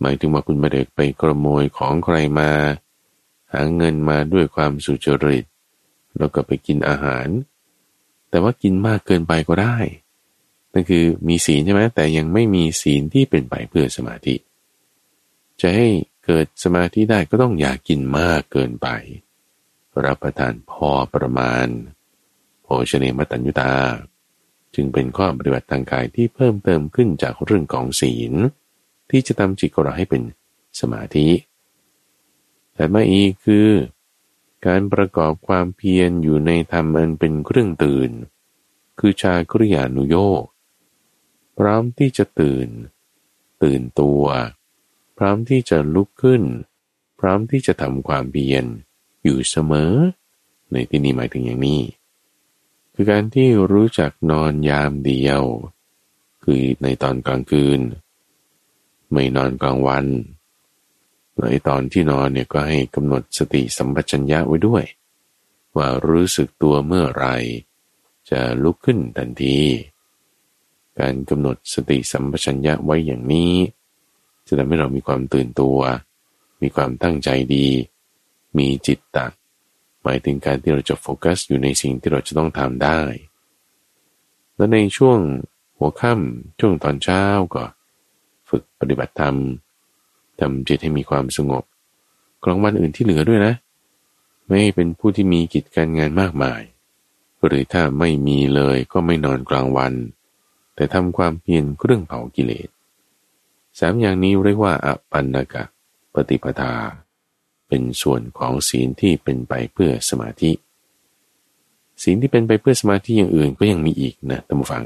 [0.00, 2.50] หมายถึงว่าคุณไม่ได้ไปกระโมยของใครมา
[3.52, 5.44] หาเงินมาด้วยความสุจริต
[6.18, 7.28] แล้วก็ไปกินอาหาร
[8.30, 9.76] แต่ว่ากินมากเกินไปก็ได้
[10.72, 14.34] นั่นคือมีศีลใช่ไหมแต่ยังไม่มีศีลที่เป็นไปเพื่อสมาธิ
[15.60, 15.88] จะให้
[16.24, 18.88] เกิดสมาธิได้ก็ต้องอย่ากกินมากเกินไป
[20.04, 21.66] รับประทานพอประมาณ
[22.62, 23.72] โภชเนมตัญญุตา
[24.74, 28.32] จึงเป็นข้อปฏิบัติทางกายที่เพิ่มเติมขึ้นจากเรื่องของศีล
[29.10, 30.22] ที่จะทำจิตของเราให้เป็น
[30.80, 31.26] สมาธิ
[32.74, 33.68] แต่มาอีกคือ
[34.66, 38.10] การประกอบความเพียรอยู่ในธรรมอันเป็นเครื่องตื่น
[38.98, 40.44] คือชากริยานุโยก
[41.58, 42.68] พร้อมที่จะตื่น
[43.62, 44.24] ตื่นตัว
[45.16, 46.42] พร้อมที่จะลุกขึ้น
[47.20, 48.64] พร้อมที่จะทำความเพียร
[49.24, 49.94] อยู่เสมอ
[50.72, 51.82] ในที่นี้หมายถึงอย่างนี้
[52.94, 55.42] คือการที่รู้จักนอนยามเดียว
[56.44, 57.80] คือในตอนกลางคืน
[59.12, 60.06] ไม่นอนกลางวัน
[61.50, 64.84] ในตอนที่นอนเนี่ยก็ให้กำหนดสติสัมปชัญญะไว้ด้วย
[65.76, 67.26] ว่ารู้สึกตัวเมื่อไร
[68.30, 69.58] จะลุกขึ้นทันที
[70.98, 73.54] การกำหนดสติสัมปชัญญะไว้อย่างนี้
[74.46, 75.78] จะทำให้เรามีความตื่นตัว
[76.62, 77.68] มีความตั้งใจดี
[78.58, 79.26] มีจิตตะ
[80.02, 83.00] หมายถึงการที่เราจะโฟกัสอยู่ในสิ่งที่เราจะต้องทำได้
[84.56, 85.18] และในช่วง
[85.78, 87.22] หัวค่ำช่วงตอนเช้า
[87.54, 87.64] ก็
[88.48, 89.36] ฝึกปฏิบัติธรรม
[90.40, 91.64] ทำจิตให้มีความสงบ
[92.44, 93.54] กลางวันอื่นที่เหลือด้วยนะ
[94.48, 96.62] ไม่เป็นผู้ที่มีกิจการงานมากมาย
[97.46, 99.92] หรือถ้าไม่มีเลยก็ไม่นอนกลางวัน
[100.74, 102.68] แต่ทำความเพียรเครื่องเผากิเลส
[103.78, 105.64] สามอย่างนี้เรียกว่าอปันนกะ
[106.14, 106.74] ปฏิปทา
[107.68, 110.50] เป็นส่วนของศีลที่เป็นไปเพื่อสมาธิ
[112.02, 114.84] ศีลที่เป็นไปเพื่อสมาธิอย่างอื่นก็ยังมีอีกนะท่านฟัง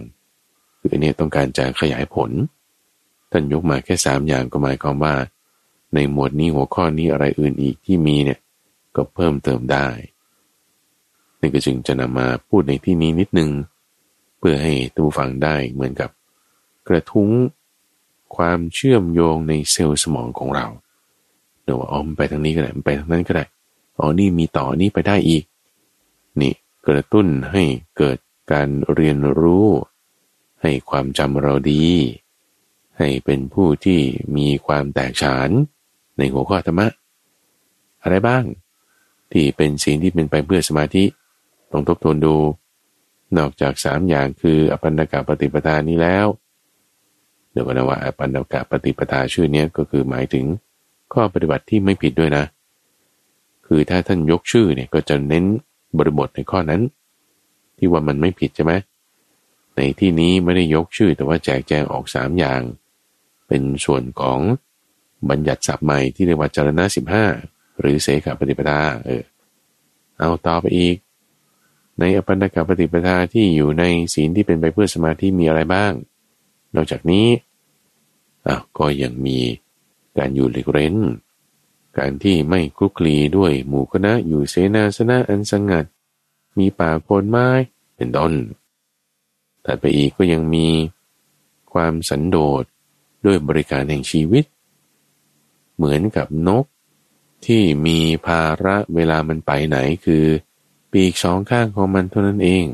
[0.78, 2.30] คืออันนี้ต้องการจะขยายผล
[3.30, 5.14] ท่านยกมาแค่สามอย่างก็หมายความว่า
[5.94, 8.40] ในหมวดนี้หัวข้อนี้อะไรอื่นอีกที่มีเนี่ย
[8.96, 9.88] ก็เพิ่มเติมได้
[11.40, 13.50] นี่ก็จึงจะนำมาพูดในที่นี้นิดนึง
[14.38, 16.10] เพื่อให้ตูฟังได้เหมือนกับ
[16.88, 17.30] กระทุ้ง
[18.36, 20.66] ความเชื่อมโยงในเซลล์สมองของเรา
[21.62, 23.44] เดี๋ยวว่าอ๋อมไปทางนี้ก็ได้ไปทางนั้นก็ได้
[23.98, 25.44] อ๋อนี่มีต่อนี่ไปได้อีก
[26.40, 26.54] นี่
[26.86, 27.64] กระตุ้นให้
[27.96, 28.18] เกิด
[28.52, 29.66] การเรียนรู้
[30.62, 31.84] ให้ความจำเราดี
[32.98, 34.00] ให้เป็นผู้ที่
[34.36, 35.50] มีความแตกฉาน
[36.18, 36.86] ในหัวข้อธรรมะ
[38.02, 38.44] อะไรบ้าง
[39.32, 41.04] ที่เป็นสิ่งที่เป็นไปเพื่อสมาธิ
[41.72, 42.36] ต้องทบทวนดู
[43.38, 46.26] นอกจากสามอย่างคืออปันนกะปฏิปทานี้แล้ว
[47.50, 50.44] เดี๋ยวกันะว่าอปันนกะปฏิปทาชื่อนี้ก็คือหมายถึง
[51.12, 52.44] ข้อปฏิบัติที่ไม่ผิดด้วยนะ
[53.66, 55.44] คือถ้าท่านยกชื่อเนี่ยก็จะเน้น
[55.98, 56.82] บริบทในข้อนั้น
[57.78, 58.72] ที่ว่ามันไม่ผิดใช่ไหม
[59.76, 62.60] ในที่นี้ไม่ได้ยกชื่อแต่ว่าแจกแจงออกสามอย่าง
[63.46, 64.38] เป็นส่วนของ
[65.30, 67.24] บัญญัติศัพท์ใหม่ที่เรียกว่าจารณะสิบห้า
[67.80, 69.22] หรือเสขปฏิปทาเออ
[70.18, 70.96] เอาต่อไปอีก
[71.98, 75.92] ในอปันนกปฏิปทาที่อยู่ในศีลที่เป็นไปเพื่อสมาธิมีอะไรบ้าง
[76.74, 77.26] นอกจากนี้
[78.46, 79.38] อ้าวก็ยังมี
[80.18, 80.96] การอยู่หลีกเร้น
[81.98, 85.84] การที่ไม่คลุกคลีด้วยหมู่คณะอยู่เสนาสนะอันสงัด
[86.58, 87.48] มีป่าโคนไม้
[87.96, 88.32] เป็นต้น
[89.62, 90.66] แต่ไปอีกก็ยังมี
[91.72, 92.64] ความสันโดษ
[93.24, 94.44] ด้วยบริการแห่งชีวิต
[95.76, 96.64] เหมือนกับนก
[97.46, 100.24] ที่มีภาระเวลามันไปไหนคือ
[100.92, 102.66] ปีกสองข้างของมันเท่านั้นเอง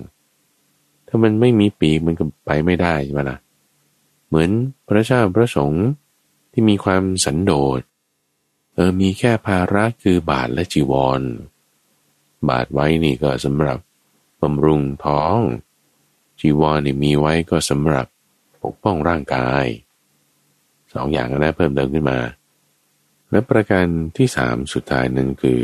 [1.07, 3.39] ถ้ามันไม่มีปีกมันก็ไปไม่ได้ใช่ไหมล่ะ
[4.29, 4.51] เหมือน
[4.89, 5.87] พระเจ้าพระสงฆ์
[6.53, 7.81] ที่มีความสันโดษ
[8.75, 11.21] เออมีแค่ภาระคือบาทและจีวร
[12.49, 13.79] บาทไว้นี่ก็สำหรับ
[14.43, 15.39] บำรุงท้อง
[16.41, 18.07] จีวรนี่มีไว้ก็สำหรับ
[18.63, 19.65] ปกป้องร่างกาย
[20.95, 22.19] สองอย่างนะเพิ่มเติมขึ้นมา
[23.33, 25.61] และประการที่สามสุดท้ายนั้นคือ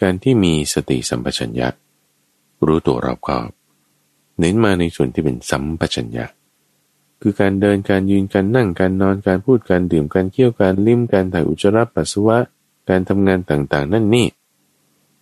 [0.00, 1.68] การที่มีสติสัมปชัญญะ
[2.66, 3.50] รู้ตัวรอบคอบ
[4.38, 6.26] เน้นมาในส่วนที่เป็นสัมปชัญญะ
[7.20, 12.38] คือการเดินการยืนการนั่งการนอนการพูดการดื่มการเคี่ยวการลิ้มการถ่ายอุจจาระปัสสาวะ
[12.88, 14.26] การทำงานต่างๆ นั่นนี่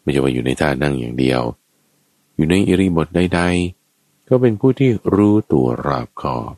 [0.02, 1.42] ไม่ใช่ว่าอยู่ในท่านั่งอย่างเดียว
[2.34, 6.54] อยู่ในอิริบทใดๆ ก็เป็นผู้ที่รู้ตัวรอบคอบ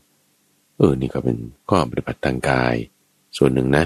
[0.76, 1.36] เออนี่ก็เป็น
[1.68, 2.74] ข้อปฏิบัติทางกาย
[3.36, 3.84] ส่วนหนึ่งนะ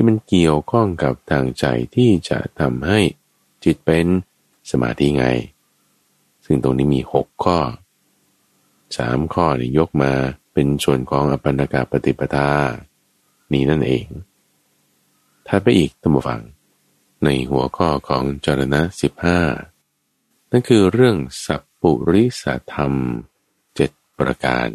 [0.00, 1.64] ที่มันเกี่ยวข้องกับทางใจ
[1.96, 3.00] ที่จะทำให้
[3.64, 4.06] จิตเป็น
[4.70, 5.26] สมาธิไง
[6.44, 7.58] ซึ่งตรงนี้มีหกข้อ
[8.96, 10.12] สามข้อนี่ยกมา
[10.52, 12.50] เป็นส่วนของอปันกาปฏิปทา
[13.52, 14.06] นี้นั่นเอง
[15.46, 16.42] ถ้าไปอีกตั้งฟัง
[17.24, 19.40] ในหัวข้อของจรณะสิบห้า
[20.50, 22.92] นั่นคือเรื่องสัพปุริสธรรม
[23.76, 24.68] เจ็ดประการ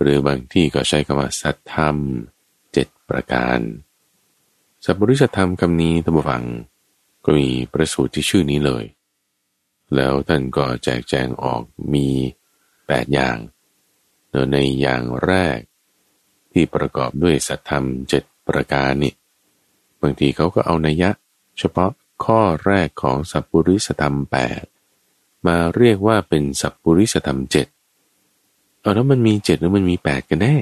[0.00, 1.96] หรือบางที่ก็ใช้คำว่าสัทธรรม
[2.72, 3.60] เจ็ดประการ
[4.84, 6.44] สัพปุริสธรรมคำนี้ตั้งฟัง
[7.24, 8.84] ก็มีประสูตรที่ชื่อนี้เลย
[9.94, 11.62] แล้วท่านก็แจกแจงออก
[11.94, 12.08] มี
[12.86, 13.36] แปดอย่าง
[14.52, 15.58] ในอย่างแรก
[16.52, 19.14] ที่ประกอบด้วยสัตธรรมเจ็ดประการนี่
[20.00, 21.10] บางทีเขาก็เอานัยยะ
[21.58, 21.90] เฉพาะ
[22.24, 24.64] ข้อแรกของสัพปริสธรรมแปด
[25.46, 27.66] มาเรียกว่าเป็นสัพปริสธรรมเจ็ด
[28.80, 30.56] เอาแล้วมันมีเจ็ดหรือมันมีแปดกันแน่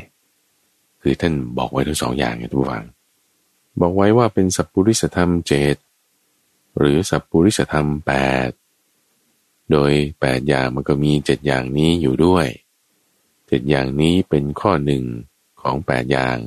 [1.02, 2.84] คือท่านบอกไว้ทั้งสองอย่างไงทุกฝัง
[3.80, 5.76] บอกไว้ว่าเป็นสัพปริสธรรมเจ็ด
[6.76, 8.12] หรือสัพปริสธรรมแป
[8.48, 8.50] ด
[9.70, 12.46] โดยแปดอย่างมันก็มีเจ็ดอย่างนี้อยู่ด้วย
[13.52, 15.04] จ็ดอย่างนี้เป็นข้อหนึ่ง
[15.60, 16.38] ของแปดอย่าง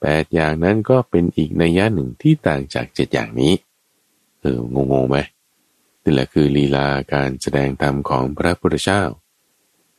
[0.00, 3.52] แปดอย่างนั้นก็เป็นอีกในย่าหนึ่งที่ต่างจากเจ็ดอย่างนี้
[4.40, 5.16] เอองงงไหม
[6.02, 9.02] นี่แหละคือลีลาการแสดงธรรมของพระพุทธเจ้า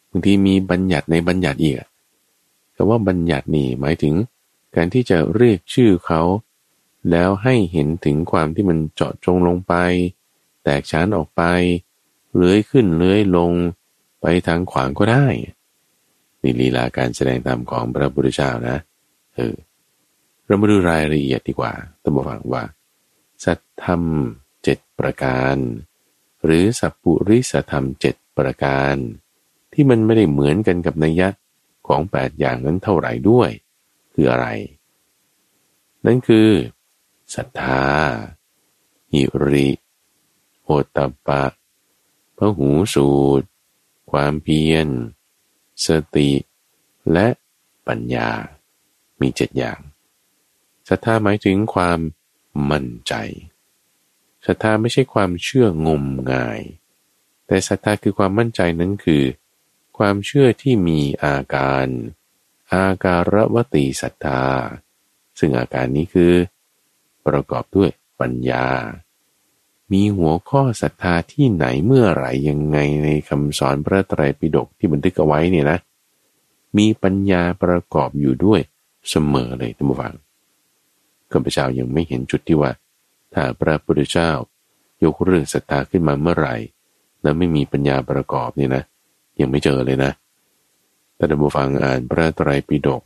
[0.10, 1.76] บางทีมีบัญญัติในบัญญัติอีก
[2.74, 4.14] แต่ว่าบัญญัตินี่หมายถึง
[4.76, 6.22] การที่จะเรียกชื่อเขา
[7.12, 9.74] แล้วให้เห็นถึงความที่มันเจาะจงลงไป
[10.64, 11.42] แตกฉานออกไป
[12.36, 13.52] เลื้อยขึ้นเลื้อยลง
[14.22, 15.26] ไปทางขวางก็ได้
[16.42, 18.78] นี่ลีลาการแสดงธรรมของพระพุทธเจ้านะ
[19.36, 19.56] เออ
[20.46, 22.64] เรามาดูรายละเอียดดีกว่าตั้งฟังว่า
[23.46, 24.02] สัตธรรม
[24.64, 25.56] เจ็ดประการ
[26.46, 28.96] หรือสัพปุริสธรรมเจ็ดประการ
[29.74, 31.30] ที่มันไม่ได้เหมือนกันกับนัยยะ
[31.88, 33.50] ของแปดอย่างนั้นเท่าไหร่ด้วย
[34.14, 34.48] คืออะไร
[36.06, 36.50] นั่นคือ
[37.36, 37.86] ศรัทธา
[39.12, 39.70] หิริ
[40.64, 41.44] โอตปะ
[42.38, 43.10] พระหูสู
[43.40, 43.48] ตร
[44.12, 44.88] ความเพียร
[45.86, 46.32] สติ
[47.12, 47.28] และ
[47.88, 48.30] ปัญญา
[49.20, 49.80] มีเจ็ดอย่าง
[50.90, 52.00] ศรัทธาหมายถึงความ
[52.70, 53.14] มั่นใจ
[54.46, 56.62] ศรัทธาไม่ใช่ความเชื่องมงาย
[57.48, 59.24] แต่ศรัทธาคือความมั่นใจนั้นคือ
[59.98, 61.88] ความเชื่อที่มีอาการ
[62.74, 64.42] อาการวตีศรัทธา
[65.40, 66.34] ซึ่งอาการนี้คือ
[67.26, 68.66] ประกอบด้วยปัญญา
[69.92, 75.78] มีหัวข้อศรัทธาที่ไหนเมื่อไหร่ยังไงในคำสอนพระไตรปิฎกที่บันทึกเอาไว้เนี่ยนะ
[76.78, 78.62] มีปัญญาประกอบอยู่ด้วย
[79.10, 80.14] เสมอเลยท่านผู้ฟัง
[81.32, 82.72] ข้าพเจ้ายังไม่เห็นจุดที่ว่า
[83.34, 84.32] ถ้าพระพุทธเจ้า
[85.04, 86.56] ยกเรื่องศรัทธาขึ้นมาเมื่อไหร่
[87.22, 88.84] แล้วไม่มีปัญญาประกอบเนี่ยนะ
[89.40, 90.12] ยังไม่เจอเลยนะ
[91.24, 93.02] แต่ท่านผู้ฟังอ่านพระไตรปิฎก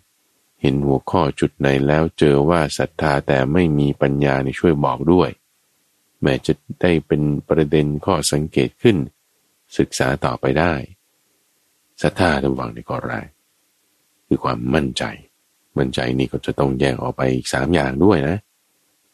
[0.62, 5.30] เห็นหัวข้อจุดไหนแล้วเจอว่าศรัทธาแต่ไม่มีปัญญาในช่วยบอกด้วย
[6.22, 8.98] แม้จะได้เป็นประเด็นข้อสังเกตขึ้น
[9.78, 10.74] ศึกษาต่อไปได้
[12.02, 13.28] ศรัทธาระวังในข้อแรก
[14.28, 15.04] คือความมั่นใจ
[15.78, 18.38] มั่นใจนี่ก็จะต้องแยกออกไปอีกสามอย่างด้วยนะ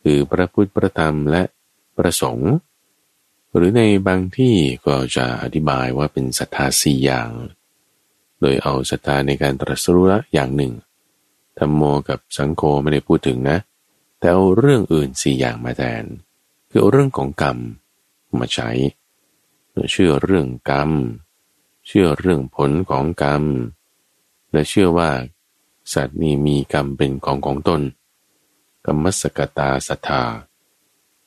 [0.03, 1.43] คือพระพุทธพระธรรมและ
[1.97, 2.51] ประสงค์
[3.55, 7.31] หรือในบางที่ก็จะอธิบายว่าเป็นศรัทธาสี่อย่าง
[8.45, 10.73] โดยเอาศรัทธาในการตรัสรู้ละอย่างหนึ่ง
[11.57, 13.57] ธรรมโมกับสังโฆไม่ได้พูดถึงนะ
[14.19, 16.03] แต่เอาเรื่องอื่นสี่อย่างมาแทน
[16.69, 17.57] คือเอาเรื่องของกรรม
[18.39, 18.69] มาใช้
[19.91, 20.91] เชื่อเรื่องกรรม
[21.87, 23.43] เชื่อเรื่องผลของกรรม
[24.51, 25.11] และเชื่อว่า
[25.93, 27.81] สัตว์นี้มีกรรมเป็นของของตน
[28.85, 30.23] กรรมสกตาศรัทธา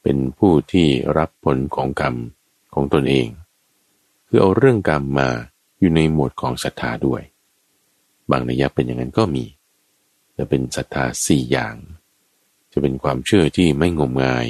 [0.03, 2.15] เป็นผู้ที่รับผลของกรรม
[2.75, 3.29] ของตนเอง
[4.27, 5.31] คือเอาเรื่องกรรมมา
[5.79, 7.23] อยู่ในหมวดของศรัทธาด้วย
[8.31, 9.45] บางนัยยะเป็นอย่างนั้นก็มี
[10.37, 11.77] จะเป็นศรัทธาสี่อย่าง
[12.73, 14.47] จะเป็นความเชื่อที่ไม่งมงาย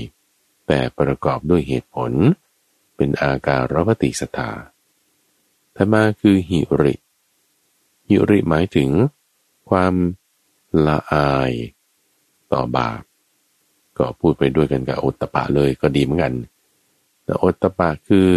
[0.67, 2.13] แต่ประกอบด้วยเหตุผล
[2.97, 4.51] เป็นอาการรปฏิศรัทธา
[5.77, 6.95] ธรรมาคือหิริ
[8.09, 8.91] หิริหมายถึง
[9.69, 9.95] ความ
[10.87, 11.53] ละอาย
[12.53, 13.03] ต่อบาป
[13.99, 16.35] ก็พูดไปด้วยกันกับอตตะปะเลยก็ดีเหมือนกัน
[17.25, 18.29] แต่อตตะปะคือ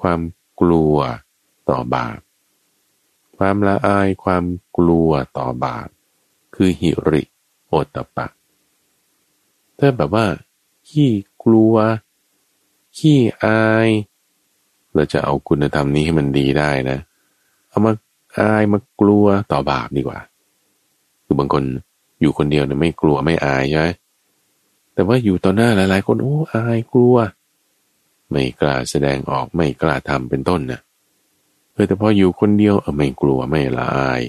[0.00, 0.20] ความ
[0.60, 0.96] กลัว
[1.70, 2.18] ต่อบาป
[3.36, 4.44] ความละอายความ
[4.76, 5.88] กลัวต่อบาป
[6.54, 7.22] คือหิริ
[7.66, 8.26] โอตปะ
[9.78, 10.26] ถ้าแบบว่า
[10.88, 11.12] ขี้
[11.44, 11.74] กลัว
[12.96, 13.88] ขี้อาย
[14.94, 16.98] เราจะเอาคุณธรรมนี้ให้มันดีได้นะ
[17.68, 17.92] เอามา
[18.38, 20.20] อายมากลัวต่อบาปดีกว่า
[21.24, 21.64] คือบางคน
[22.20, 23.88] อยู่คนเดียวเนี่ยไม่กลัวไม่อายใช่ไหม
[24.94, 27.16] แต่ว่าอยู่ต่อหน้าหลาย ๆ คนโอ้อายกลัว
[28.30, 30.80] ไม่กล้าแสดงออกไม่กล้าทำเป็นต้นนะ
[31.78, 34.22] ออแต่พออยู่คนเดียวเออไม่กลัวไม่ละอาย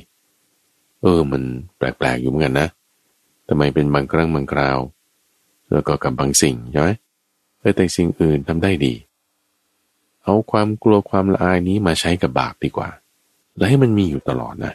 [1.02, 1.42] เออมัน
[1.78, 2.68] แปลกๆอยู่เหมือนกันนะ
[3.48, 4.80] ทำไมเป็นบางครั้งบางคราว
[5.72, 6.90] แล้วก็กับบางสิ่งใช่ไหม
[7.76, 8.94] แต่สิ่งอื่นทำได้ดี
[10.24, 12.90] เอาความกลัวความละอายนี้มาใช้กับบาปดีกว่า
[13.58, 14.74] และให้มันมีอยู่ตลอดนะ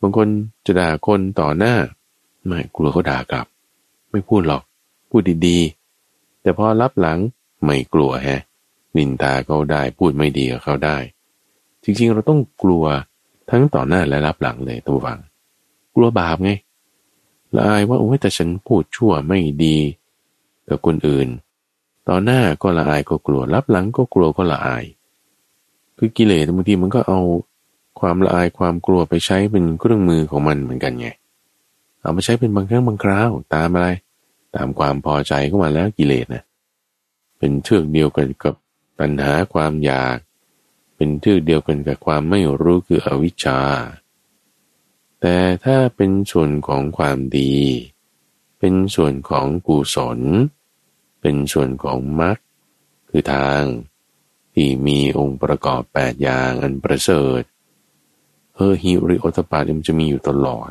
[0.00, 0.28] บางคน
[0.66, 1.74] จะด่าคนต่อหน้า
[2.46, 3.46] ไม่กลัวเขาด่ากลับ
[4.10, 4.62] ไม่พูดหรอก
[5.10, 7.18] พูดดีๆ แต่พอรับหลัง
[7.64, 8.40] ไม่กลัวแฮะ
[8.96, 10.96] นินตาเขาได้พูดไม่ดีกับเขาได้
[11.84, 12.84] จริงๆ เราต้องกลัว
[13.50, 15.18] ทั้งต่อหน้าและรับหลังเลยตัวฟัง
[15.94, 16.50] กลัวบาปไง
[17.54, 19.76] ละอายว่าโอ้ยแต่ฉันพูดชั่วไม่ดี
[20.68, 21.28] กับคนอื่น
[22.08, 24.84] ต่อหน้าก็ละอายก็กลัวรับหลังก็กลัวก็ละอาย
[25.98, 27.20] คือกิเลสบางทีมันก็เอา
[28.00, 31.08] ความละอายความกลัวไปใช้เป็นเครื่องมือของมันเหมือนกันไง
[32.00, 33.88] เอามาใช้เป็นบางครั้งบางคราวตามอะไร
[34.56, 36.42] ตามความพอใจเข้ามาแล้วกิเลสนะ
[37.38, 38.54] เป็นเชือกเดียวกันกับ
[38.98, 40.16] ปัญหาความอยาก
[41.00, 43.60] เป็นชื่อเดียวกันกับความไม่รู้คืออวิชชา
[45.20, 47.54] แต่ถ้าเป็นส่วนของความดี
[48.58, 50.20] เป็นส่วนของกุศล
[51.20, 52.36] เป็นส่วนของมรรค
[53.08, 53.62] คือทาง
[54.54, 57.42] ที่มีองค์ประกอบแปดอย่างอันประเสริฐ
[58.54, 60.70] เออฮิริโอตปามันจะมีอยู่ตลอด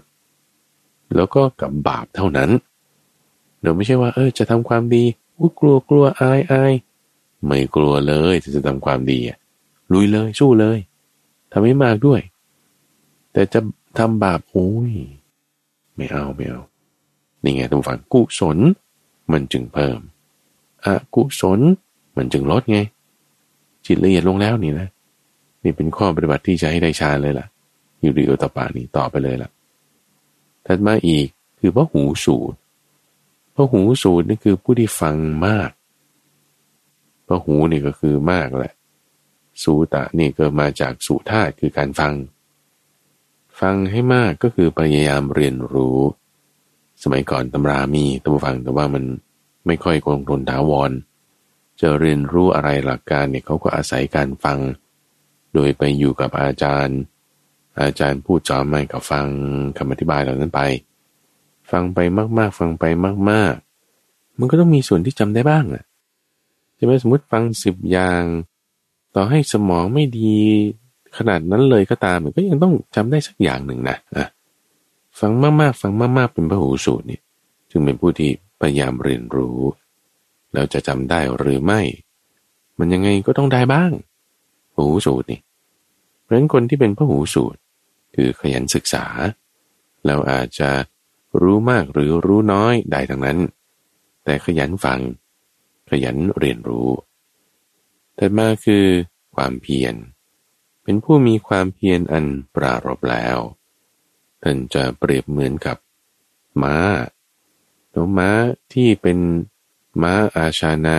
[1.16, 2.50] แล้วก็กับบาปเท่านั้น
[3.60, 5.04] เดี๋ยวไม่ใช่ว่า เออ จะทำความดี
[5.60, 6.74] กลัวกลัวอายอาย
[7.46, 9.39] ไม่กลัวเลยจะทำความดีอะ
[9.94, 10.78] ลุยเลยสู้เลย
[11.52, 12.22] ทำให้มากด้วย
[13.34, 13.60] แต่จะ
[13.98, 14.92] ทำบาปโอ้ย
[15.96, 16.62] ไม่เอาไม่เอา
[17.44, 18.58] นี่ไงทุกฝังกุศล
[19.32, 20.00] มันจึงเพิ่ม
[20.86, 21.60] อกุศล
[22.18, 22.80] มันจึงลดไง
[23.86, 24.88] จิตละเอียดลงแล้วนี่นะ
[25.64, 27.46] นี่เป็นข้อปฏิบัติที่จะให้ได้ฌานเลยล่ะ
[28.02, 29.50] อยู่ดีโอตปานี่ต่อไปเลยล่ะ
[30.66, 31.28] ถัดมาอีก
[31.60, 32.58] คือพระหูสูตร
[33.56, 35.16] พระหูสูตรนี่คือผู้ที่ฟัง
[35.46, 35.70] มาก
[37.28, 38.74] พระหูนี่ก็คือมากแหละ
[39.64, 42.14] สูตะนี่ก็มาจากสูธาคือการฟัง
[43.60, 46.00] ฟังให้มากก็คือพยายามเรียนรู้
[47.04, 49.04] สมัยก่อนตำรามีตัวฟังแต่ว่ามัน
[49.66, 50.92] ไม่ค่อยคงทนถาวร
[51.80, 54.60] จะเรียนรู้อะไรหลักการเนี่ยเขาก็อาศัยการฟัง
[55.54, 57.00] โดยไปอยู่กับอาจารย์
[57.82, 59.26] อาจารย์พูดจอมไม่กับฟัง
[59.78, 60.62] คำอธิบายเหล่านั้นไป
[61.72, 62.00] ฟังไป
[62.38, 62.84] มากๆ ฟังไป
[63.30, 63.54] มาก
[63.98, 65.84] ๆ มันก็ต้องมีส่วนที่จำได้บ้างอะ
[66.76, 68.24] ใช่ไหมสมมติฟังสิบอย่าง
[69.16, 70.38] ต่อให้สมองไม่ดี
[71.18, 74.28] ขนาดนั้นเลยก็ตามมันก็ยังต้องจำได้สักอย่างหนึ่งนะอะ
[75.20, 77.20] ฟังมากๆ ฟังมากๆ เป็นพระหูสูตรนี่
[77.70, 78.30] จึงเป็นผู้ที่
[78.62, 79.58] พยายามเรียนรู้
[80.54, 81.82] แล้วจะจำได้หรือไม่
[82.80, 83.92] มันยังไงก็ต้องได้บ้าง
[84.76, 85.40] หูสูตรนี่
[86.22, 87.60] เพราะฉะนั้นคนที่เป็นพระหูสูตร
[88.16, 89.06] คือขยันศึกษา
[90.06, 90.70] แล้วอาจจะ
[91.42, 93.40] รู้มากหรือรู้น้อยได้ทั้งนั้น
[94.24, 95.00] แต่ขยันฟัง
[95.90, 96.90] ขยันเรียนรู้
[98.20, 98.86] แต่มาคือ
[99.36, 99.96] ความเพียร
[100.84, 103.38] เป็นผู้มีความเพียรอันปรารบแล้ว
[104.44, 105.78] ท่านจะเปรียบเหมือนกับ
[106.64, 106.78] ม้า
[107.94, 108.30] ตัวม้า
[108.74, 109.20] ที่เป็น
[110.02, 110.90] ม้าอาชาใน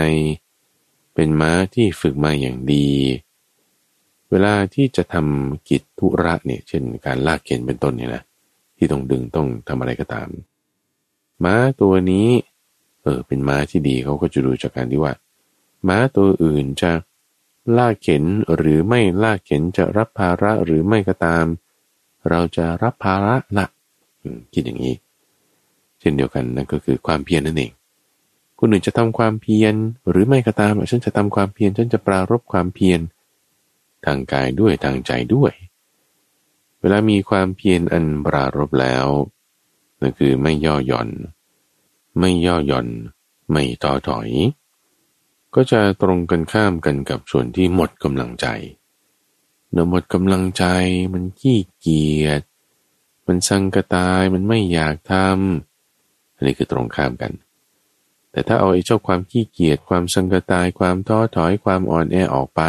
[1.15, 2.89] เป็นม้าที่ฝึกมาอย่างดี
[4.31, 8.23] เวลาที่จะทำกิจธุระเนี่ยเช่นการลากเข็นเป็นต้นเนี่ยนะ
[8.77, 10.29] ที่ต้องดึงต้องทำอะไรก็ตาม
[11.45, 12.29] ม้าตัวนี้
[13.03, 15.13] เออเป็นม้าที่ดีเขาก็จะดูจากการที่ว่า
[15.89, 16.93] ม้าตัวอื่นจะ
[17.77, 18.25] ลากเข็น
[18.57, 21.45] หรือไม่ลากเข็นจะรับภาระหรือไม่ก็ตาม
[22.29, 23.67] เราจะรับภาระละ
[24.53, 24.95] คิดอย่างนี้
[26.01, 27.73] เช่นเดียวกันนั่นก็คือความเพียรนั่นเอง
[28.59, 29.75] คนอื่นจะทำความเพียร
[30.11, 33.01] หรือไม่ก็ตามฉันจะทำความเพียรฉันจะปรารบความเพียร
[34.05, 35.53] ทางกายด้วยทางใจด้วย
[36.81, 39.07] เวลามีความเพียรอันปรารบแล้ว
[40.01, 41.09] นั่นคือไม่ย่อหย่อน
[42.19, 42.89] ไม่ย่อหย่อน
[43.51, 44.31] ไม่ต่อถอย
[45.55, 48.47] ก็จะตรงกันข้ามกันกับส่วนที่หมดกำลังใจ
[49.71, 50.65] เนื้อหมดกำลังใจ
[51.13, 52.43] มันขี้เกียจ
[53.27, 57.33] มันสังกตายมันไม่อยากทำอันนี้คือตรงข้ามกัน
[58.31, 62.63] แต่ถ้าเอาไอ้เจ้าความขี้เกียจความสังกตายความท้อถอยความอ่อนแอออกไป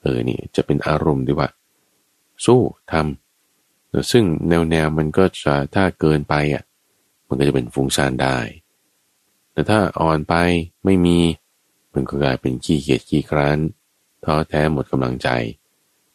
[0.00, 1.48] เออนี่จะเป็นอารมณ์ดีว่า
[2.44, 2.60] สู้
[2.92, 6.64] ทำซึ่งแนวแนวมันก็จะถ้าเกินไปอะ
[7.26, 8.38] มันก็จะเป็นฟุ้งซ่านได้
[9.52, 10.34] แต่ถ้าอ่อนไป
[10.84, 11.18] ไม่มี
[11.98, 13.58] มันก็กลายเป็นขี้เกียจขี้คร้าน
[14.24, 15.28] ท้อแท้หมดกำลังใจ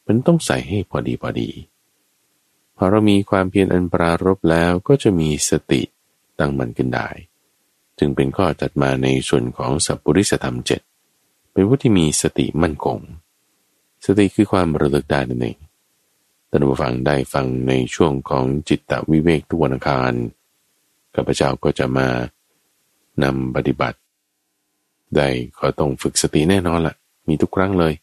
[0.05, 1.49] มันต้องใส่ให้พอดีพอดี
[2.77, 5.81] พอเรามีความเพียรอันปรารบแล้วก็จะมีสติ
[6.39, 7.09] ตั้งมันขึ้นได้
[7.99, 10.81] จึงเป็นข้อจัดมาในส่วนของสัพพุริสธรรมเจ็ด
[11.51, 12.99] เป็นผู้ที่มีสติมั่นคง
[14.05, 15.57] สติคือความระลึกได้นั่นเอง
[16.49, 20.13] ท่านผู้ฟังได้ฟังในช่วงของจิตตวิเวกทุกวันอังคาร
[21.15, 22.07] ข้าพเจ้าก็จะมา
[23.23, 23.97] นำปฏิบัติ
[25.17, 25.27] ได้
[25.59, 26.95] ก็ต้องฝึกสติแน่นอนละ่ะ
[27.27, 27.93] มีทุกครั้งเลย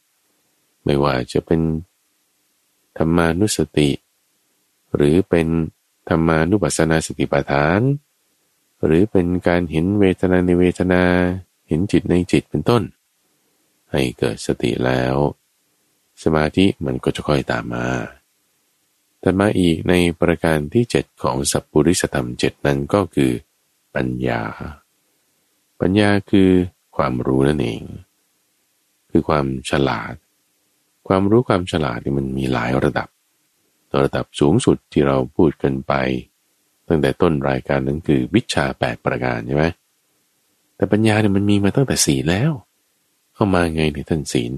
[0.85, 1.61] ไม่ว่าจะเป็น
[2.99, 3.91] ธรรมานุสติ
[4.95, 5.47] หรือเป็น
[6.09, 7.81] ธรรมานุปัสสนาสติปัฏฐาน
[8.85, 11.03] หรือเป็นการเห็นเวทนาในเวทนา
[11.69, 12.83] เห็นจิตในจิตเป็นต้น
[13.93, 15.17] ให้เกิดสติแล้ว
[16.23, 17.87] สมาธิมันก็จะค่อยตามมา
[19.21, 23.33] แต่มาอีกในประการที่เจ็ดของสัพพุริสธรรมเจ็ดนั้นก็คือ
[23.95, 24.43] ปัญญา
[25.81, 26.51] ปัญญาคือ
[27.01, 27.83] ความรู้นั่นเอง
[29.11, 30.15] คือความฉลาด
[31.09, 33.09] ความรู้ความฉลาดนี่มันมีหลายระดับ
[34.03, 35.93] ระดับสูงสุดที่เราพูดกันไป
[36.89, 39.65] ตั้งแต่ต้นรายการนั้นคือวิชาแปดประการใช่ไหม
[40.77, 42.53] แต่ปัญญาเนี่ยมันมีมาตั้งแต่ศีลแล้ว
[43.35, 44.53] เข้ามาไงในท่านศีล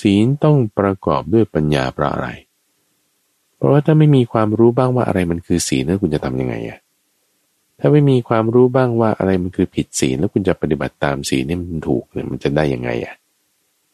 [0.00, 2.28] ศีลต้องประกอบด้วยปัญญาเพราะอะไร
[3.56, 6.78] เพราะว่าถ้าไม่มีความรู้บ้างว่าอะไรมันคือศีลแล้วคุณจะทํำยังไงอะ
[7.80, 13.14] ถ้าไม่มีความรู้บ้างว่าอะไรมันคือผิดศีลแล้วคุณจะปฏิบัติตามศีลนี่มันถูกเนี่ยมันจะได้ยังไงอะ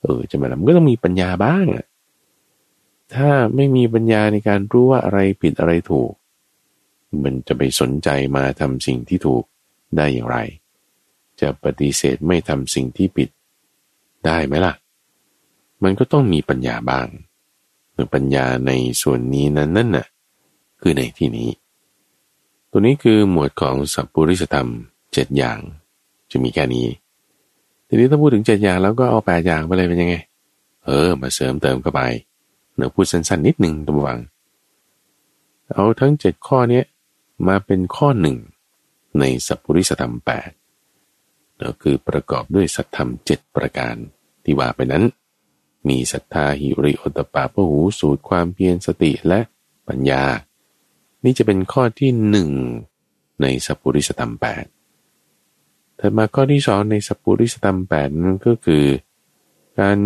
[0.03, 1.87] เออจะมาแล้วมันก็ต้องมีปัญญาบ้างอะ
[3.15, 6.13] ถ้าไม่มีปัญญาในการรู้ว่าอะไรผิดอะไรถูก
[7.25, 9.45] มันจะไปสนใจมาทำสิ่งที่ถูก
[9.97, 10.39] ได้อย่างไร
[11.41, 13.29] จะปฏิเสธไม่ทำสิ่งที่ผิด
[14.27, 14.75] ได้ไหมล่ะ
[15.83, 17.09] มันก็ต้องมีปัญญาบ้าง
[17.93, 18.73] หรือปัญญาใน
[19.03, 20.07] ส่วนนี้นั้นนั่นน่ะ
[20.81, 21.49] คือในที่นี้
[22.79, 24.69] ตัวนี้คือหมวดของสัพพุริสธรรม
[25.13, 25.59] เจ็ดอย่าง
[26.31, 26.87] จะมีแค่นี้
[27.89, 30.15] ทีนี้ถ้าพูดถึงเจ็ดอย่างแล้วก็เอาแปดอย่างไปเลยเป็นยังไง
[30.85, 32.01] เออ มาเสริมเติมเข้าไป
[32.75, 34.19] เนื้อพูดสั้นๆนิดหนึ่งตัววัง
[35.73, 36.83] เอาทั้งเจ็ดข้อนี้
[37.49, 38.37] มาเป็นข้อหนึ่ง
[39.19, 40.51] ในสัพพุริสธรรมแปด
[41.63, 43.97] ก็คือประกอบด้วยสัตธรรมเจ็ดประการ
[44.45, 45.05] ที่ว่าไปนั้น
[45.89, 49.41] มีศรัทธาหิริโอตปาพหูสูตรความเพียรสติและ
[49.89, 50.25] ปัญญา
[51.27, 52.51] นี่จะเป็นข้อที่หนึ่ง
[53.43, 54.65] ในสัพพุริสธรรมแปด
[55.99, 58.85] ถัดมาข้อที่สองในสัพพุริสธรรมแปดนั้นก็คือ
[59.81, 59.99] การ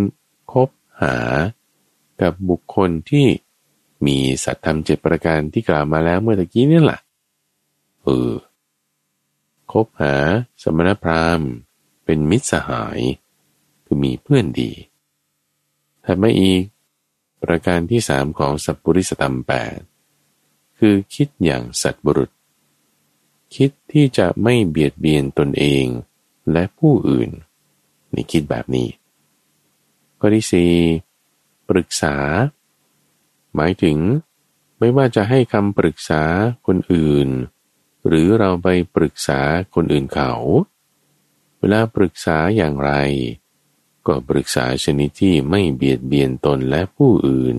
[0.53, 0.68] คบ
[1.01, 1.16] หา
[2.21, 3.27] กับบุคคลที่
[4.07, 7.01] มีสัตธรรมเจ็ดประการที่กล่าวมาแล้วเมื่อตะกี้นี่แหละ
[8.03, 8.31] เออ
[9.73, 10.14] คบหา
[10.62, 11.51] สมณพราหมณ์
[12.05, 13.01] เป็นมิตรสหาย
[13.85, 14.73] คือมีเพื่อนดี
[16.05, 16.62] ถัดมาอีก
[17.43, 19.79] ประการที่สามของสัพพุริสธรรมแปด
[20.81, 22.31] คือคิดอย่างสัตบุรุษ
[23.57, 25.87] คิดที่จะไม่เบียดเบียนตนเอง
[26.53, 27.31] และผู้อื่น
[28.14, 28.89] นี่คิดแบบนี้
[30.18, 30.72] ข้อที่สี่
[31.68, 32.16] ปรึกษา
[33.55, 33.99] หมายถึง
[34.78, 36.22] ไม่ว่าจะให้คำปรึกษา
[36.66, 37.28] คนอื่น
[38.07, 39.41] หรือเราไปปรึกษา
[39.74, 40.33] คนอื่นเขา
[41.59, 42.93] เวลาปรึกษาอย่างไร
[44.07, 47.59] ก็ปรึกษาชนิดที่ไม่เบียดเบียนตนและผู้อื่น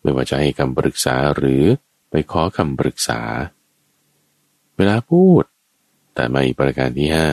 [0.00, 1.64] ไม่ว่าจะให้คำปรึกษาหรือ
[2.10, 3.20] ไปขอคำปรึกษา
[4.76, 5.44] เวลาพูด
[6.14, 7.28] แต่มาอีกประการที่ห้า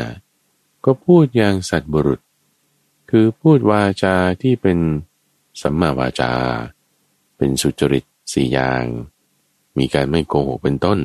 [0.85, 2.19] ก็พูดอย่างสัตว์บุรุษ
[3.09, 4.77] คือพูดวาจาที่เป็น
[5.61, 6.31] สัมมาวาจา
[7.37, 8.03] เป็นสุจริต
[8.33, 8.83] สี่อย่าง
[9.77, 10.99] มีการไม่โกหกเป็นต้น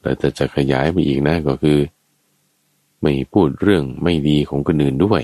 [0.00, 1.78] แต่จะขยายไปอีกนะก็คือ
[3.02, 5.22] ไม่พูดเรื่องไม่ดีของคนอื่นด้วย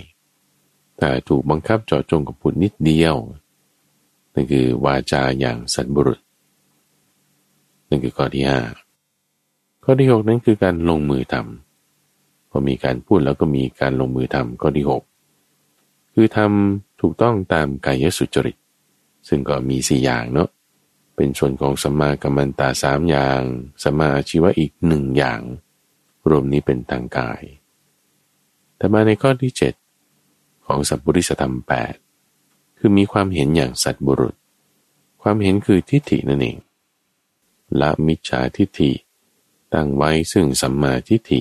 [0.98, 3.16] แต่ถูกบังคับเจาะจงกับพูดนิดเดียว
[4.32, 6.20] นั่นคือวาจาอย่างสัตว์บุรุษ
[7.88, 8.60] นั่นคือข้อที่ห้า
[9.84, 15.02] ข้อที่หกนั้นคือการลงมือทำพอมีการพูดแล้วก็มีการลงมือทำข้อที่หก
[16.14, 18.56] คือทำถูกต้องตามกายสุจริต
[19.28, 20.48] ซึ่งก็มีสี่อย่างเนาะ
[21.16, 23.40] เป็นส่วนของสัมมากัมมันตาสามอย่าง
[23.82, 25.40] สัมาชีวะอีกหนึ่งอย่าง
[26.28, 27.42] รวมนี้เป็นทางกาย
[28.76, 29.52] แต่มาในข้อที่
[30.08, 31.54] 7 ของสัพพุริสธรรม
[32.16, 34.34] 8 คือมีความเห็นอย่างสัตบุรุษ
[35.22, 36.56] ความเห็นคือทิฏฐินั่นเอง
[37.80, 38.92] ละมิจฉาทิฏฐิ
[39.74, 41.40] ตั้งไว้ซึ่งสัมมาทิฏฐิ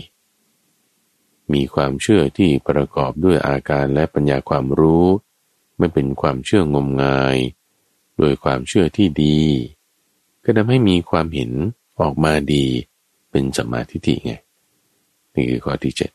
[1.54, 5.06] มีความเชื่อที่ประกอบด้วยอาการและปัญญาความรู้
[5.78, 7.38] ไม่เป็นความเชื่องมงาย
[8.18, 9.40] โดยความเชื่อที่ดี
[10.44, 11.52] ก็ทำให้มีความเห็น
[12.00, 12.66] ออกมาดี
[13.32, 14.34] เป็นสัมมาธิิไง
[15.34, 16.12] นี่คือข้อที่เจ็ด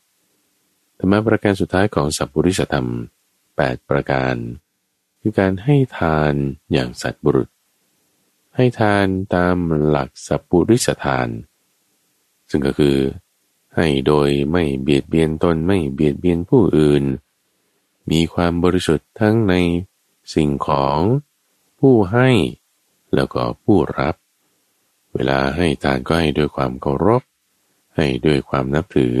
[0.97, 2.89] ธรรมะประการสุดท้ายของสัพพุริสธรรม
[3.37, 4.35] 8 ประการ
[5.21, 6.33] คือการให้ทาน
[6.71, 7.49] อย่างสัตว์บุรุษ
[8.55, 9.55] ให้ทานตาม
[9.87, 11.29] หลักสัพพุริสทาน
[12.49, 12.97] ซึ่งก็คือ
[13.75, 17.03] ให้โดยไม่เบียดเบียนตนไม่เบียดเบียนผู้อื่น
[18.11, 19.53] มีความบริสุทธิ์ทั้งใน
[20.33, 20.99] สิ่งของ
[21.79, 22.29] ผู้ให้
[23.15, 24.15] แล้วก็ผู้รับ
[25.13, 27.21] เวลาให้ทานก็ให้ด้วยความเคารพ
[27.95, 29.17] ให้ด้วยความนับถือ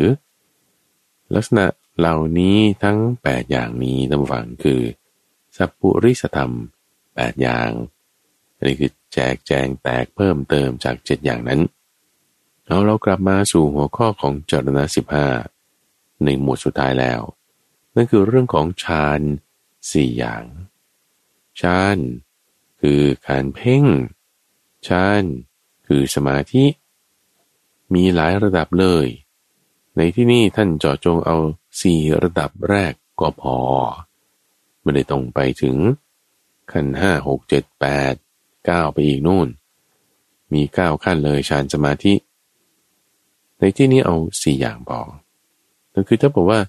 [1.33, 1.65] ลักษณะ
[1.97, 4.81] เหล่านี้ทั้ง 8 อย่างนี้ตำฝังคือ
[5.57, 6.51] สัพปุริสธรรม
[6.97, 7.69] 8 อย่าง
[8.55, 11.61] อันนี้คือ แจกแจงแตกเพิ่มเติมจาก7อย่างนั้น
[12.65, 15.27] เอาเรากลับมาสู่หัวข้อของจรณะสิบห้า
[16.23, 17.21] ในหมวดสุดท้ายแล้ว
[17.95, 19.21] นั่นคือเรื่องของฌาน
[19.91, 20.43] สี่อย่าง
[21.61, 21.97] ฌาน
[22.81, 23.85] คือการเพ่ง
[24.87, 25.23] ฌาน
[25.87, 26.65] คือสมาธิ
[27.93, 29.07] มีหลายระดับเลย
[29.97, 31.37] ในที่นี้ท่านเจาะจงเอา
[31.81, 33.57] สี่ระดับแรกก็พอ
[34.81, 35.77] ไม่ได้ต้องไปถึง
[36.71, 38.13] ขั้นห้าหกเจ็ดแปด
[38.69, 39.47] ก้าวไปอีกนู่น
[40.53, 42.13] มีก้าวขั้นเลยฌานสมาธิ
[43.57, 45.01] ในที่นี้เอาสี่อย่างพอ
[45.95, 46.59] ก็คือถ้าบอกว่า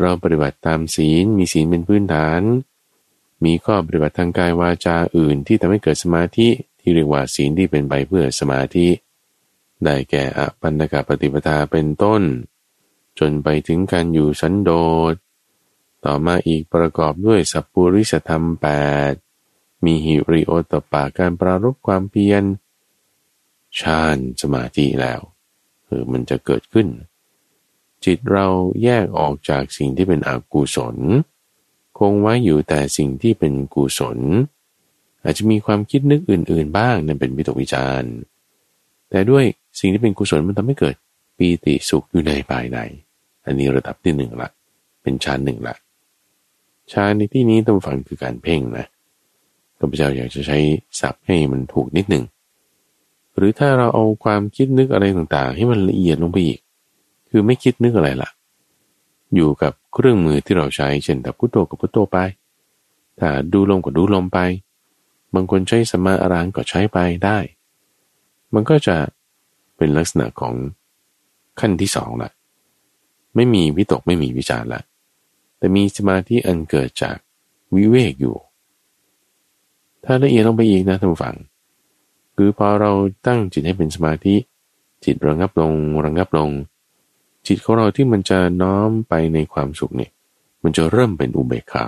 [0.00, 2.40] เราปฏิบัติตามศีลมีศีลเป็นพื้นฐาน
[3.44, 6.48] มีข้อปฏิบัติทางกายวาจาอื่นที่ทำให้เกิดสมาธิ
[6.80, 8.88] ที่เรียกว่าศีลที่เป็นไปเพื่อสมาธิ
[9.84, 12.22] ได้แก่อปันนกปฏิปทาเป็นต้น
[13.18, 14.70] จนไปถึงการอยู่สันโด
[15.12, 15.14] ษ
[16.04, 18.66] ต่อมาอีกประกอบด้วยสัพปุริสธรรมแป
[19.10, 19.12] ด
[19.84, 22.44] มีหิริโอตปาการปรารบความเพียร
[23.80, 25.20] ฌานสมาธิแล้ว
[25.86, 26.86] เออมันจะเกิดขึ้น
[28.04, 28.46] จิตเรา
[28.82, 30.96] แยกออกจากสิ่งที่เป็นอกุศล
[31.98, 34.18] คงไว้อยู่แต่สิ่งที่เป็นกุศล
[35.22, 38.12] อาจจะมีความคิดนึกอื่น ๆ บ้างนั่นเป็นวิตกวิจารณ์
[39.10, 39.44] แต่ด้วย
[39.78, 40.94] สิ่งที่เป็นกุศลมันทำให้เกิด
[41.36, 42.78] ปีติสุขอยู่ในภายใน
[43.44, 44.48] อันนี้ระดับที่หนึ่งละ
[45.02, 45.74] เป็นชั้นหนึ่งละ
[46.92, 48.86] ชั้นในที่นี้ต้องฟังคือการเพ่งนะ
[49.82, 50.58] ข้าพเจ้าอยากจะใช้
[51.00, 52.24] ศัพท์ให้มันถูกนิดหนึ่ง
[53.36, 56.60] หรือถ้าเราเอาความคิดนึกอะไรต่างๆ ให้มันละเอียดลงไปอีก
[57.30, 58.30] คือไม่คิดนึกอะไรละ
[59.34, 62.18] อยู่กับเครื่องมือที่เราใช้เช่นแต่พุทโธกับพุทโธไป
[63.18, 64.38] ถ้าดูลมก็ดูลมไป
[65.34, 67.38] บางคนใช้สมาอารานก็ใช้ไปได้
[68.54, 68.96] มันก็จะ
[69.76, 70.54] เป็นลักษณะของ
[71.60, 72.30] ขั้นที่สองละ
[73.34, 74.80] ไม่มีวิตกไม่มีวิจารละ
[75.58, 77.16] แต่มีสมาธิอันเกิดจาก
[77.74, 78.36] วิเวกอยู่
[80.04, 81.36] ถ้าละเอียดลงไปอีกนะท่านผู้ฟัง
[82.36, 82.92] คือพอเรา
[83.26, 84.34] ตั้งจิตให้เป็นสมาธิ
[85.04, 85.72] จิตระงับลง
[86.04, 86.50] ระงับลง
[87.46, 90.10] จิตของเราที่มันจะน้อมไปในความสุขเนี่ย
[90.62, 91.86] มันจะเริ่มเป็นอุเบกขา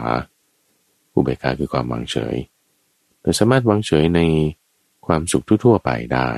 [1.14, 2.36] อุเบกขาคือความวางเฉย
[3.22, 4.20] เราสามารถวางเฉยใน
[5.06, 6.30] ความสุขทั่วๆไปได้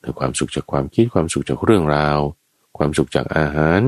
[0.00, 2.18] แต่ความสุขจากความคิดความสุขจากเรื่องราว
[2.78, 3.80] ความสุขจากอาหาร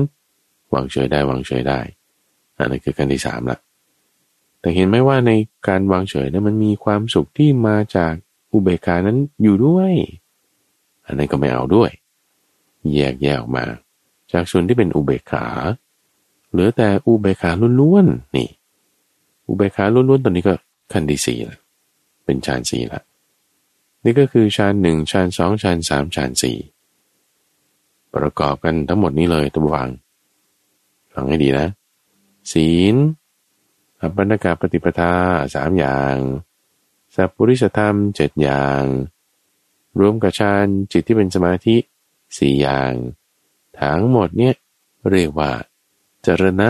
[0.73, 1.79] วางเฉยได้วางเฉยได้
[2.57, 3.59] อันนี้คือการที่สามละ
[4.61, 5.31] แต่เห็นไหมว่าใน
[5.67, 8.13] การวางเฉยนั้นมันมีความสุขที่มาจาก
[8.51, 9.91] อุเบกานั้นอยู่ด้วย
[11.05, 11.89] อันนั้นก็ไม่เอาด้วย
[12.93, 13.65] แยกแยกออกมา
[14.31, 15.45] จากส่วนที่เป็นอุเบกขา
[16.51, 17.51] เหลือแต่อุเบกขา
[17.81, 18.49] ล้วนๆนี่
[19.47, 20.53] อุเบกขาล้วนๆตอนนี้ก็
[20.91, 21.59] ขั้นที่สี่ละ
[22.25, 23.01] เป็นฌานสี่ละ
[24.03, 26.57] นี่ก็คือฌานหนึ่งฌานสองฌานสามฌานสี่
[28.13, 29.89] ประกอบกันทั้งหมดนี้เลยตัววัง
[31.13, 31.67] ฟังให้ดีนะ
[32.51, 32.95] ศีล
[34.01, 35.13] อัปปนกาปฏิปทา
[35.53, 36.15] สามอย่าง
[37.15, 38.83] สัพพุริสธรรมเจ็ดอย่าง
[39.99, 41.75] รวมกับฌานจิตที่เป็นสมาธิ
[42.37, 42.93] สี่อย่าง
[43.79, 44.55] ทั้งหมดเนี่ย
[45.09, 45.51] เรียกว่า
[46.25, 46.69] จรณะ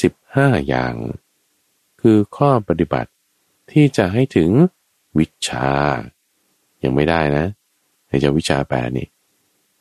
[0.00, 0.94] สิบห้าอย่าง
[2.00, 3.10] คือข้อปฏิบัติ
[3.70, 4.50] ที่จะให้ถึง
[5.18, 5.70] วิชา
[6.82, 7.46] ยังไม่ได้นะ
[8.06, 9.08] ในจะวิชาแปดนี่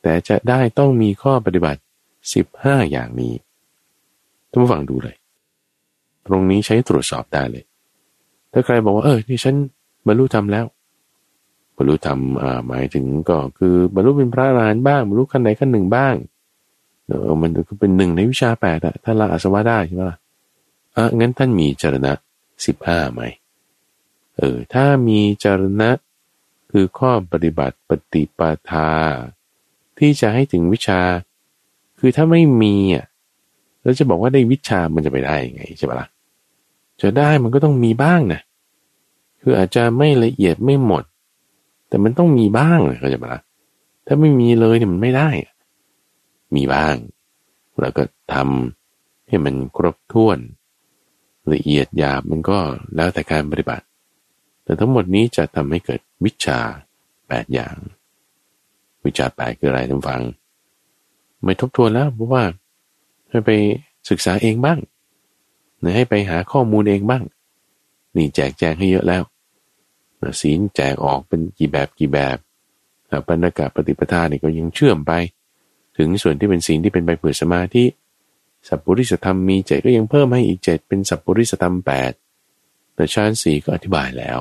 [0.01, 1.81] แต่จะได้ต้องมีข้อปฏิบัติ
[2.33, 3.33] สิบห้าอย่างนี้
[4.49, 5.15] ท่านผู้ฟังดูเลย
[6.29, 7.63] ตรงนี้ใช้ตรวจสอบได้เลย
[8.53, 9.55] ถ้าใครบอกว่าเออที่ฉัน
[10.07, 10.65] บรรลุธรรมแล้ว
[11.77, 12.19] บรรลุธรรม
[12.67, 16.15] หมายถึงก็คือบรรลุเป็นพระอรหันต์บ้างบรรลุขั้นไหนขั้นหนึ่งบ้าง
[17.07, 20.17] เออมันก็เป็นหนึ่งในวิชาแปดอะถ้าละอาสวะได้ใช่ไหมล่ะ
[20.97, 22.11] อะงั้นท่านมีจรณะ
[22.65, 23.21] สิบห้าไหม
[24.37, 25.89] เออถ้ามีจรณะ
[26.71, 28.91] คือข้อปฏิบัติปฏิปทา
[29.97, 31.01] ที่จะให้ถึงวิชา
[31.99, 33.05] คือถ้าไม่มีอะ
[33.83, 36.07] เราจะบอกว่าได้วิชามันจะไปได้ยังไงใช่ปะละ่ะ
[37.01, 38.41] จะได้มันก็ต้องมีบ้างนะ
[39.41, 41.03] คืออาจจะไม่ละเอียดไม่หมด
[41.89, 43.41] แต่มันต้องมีบ้างเลยเข้าใจปะละ่ะ
[44.05, 45.29] ถ้าไม่มีเลยเนี่ยมันไม่ได้
[46.55, 46.95] มีบ้าง
[47.81, 50.37] แล้วก็ทำให้มันครบถ้วน
[51.53, 52.57] ละเอียดหยาบมันก็
[52.95, 53.85] แล้วแต่การปฏิบัติ
[54.63, 56.59] แต่ทั้งหมดนี้จะทำให้เกิดวิชา
[57.27, 57.75] แปดอย่าง
[59.05, 60.21] วิชาแปดคืออะไรท่านฟัง
[61.43, 62.43] ไม่ทบทวนแล้วเพราะว่า
[63.29, 63.51] ให้ไป
[64.09, 64.79] ศึกษาเองบ้าง
[65.95, 67.23] ให้ไปหาข้อมูลเองบ้าง
[68.15, 69.23] นี่แจกแจงให้เยอะแล้ว
[70.41, 72.37] ศีลแจกออกเป็นกี่แบบกี่แบบ
[73.27, 75.11] ปัญกาปฏิปทานี่ก็ยังเชื่อมไป
[75.97, 77.85] ถึงส่วนที่เป็นศีลที่เป็นไปเผื่อสมาธิ
[78.67, 82.11] สัพพุริสธรรมมีเจก็ยังเพิ่มให้อีกเจ็ดเป็นสัพพุริสธรรมแปด
[82.95, 84.39] แต่ชานสี่ก็อธิบายแล้ว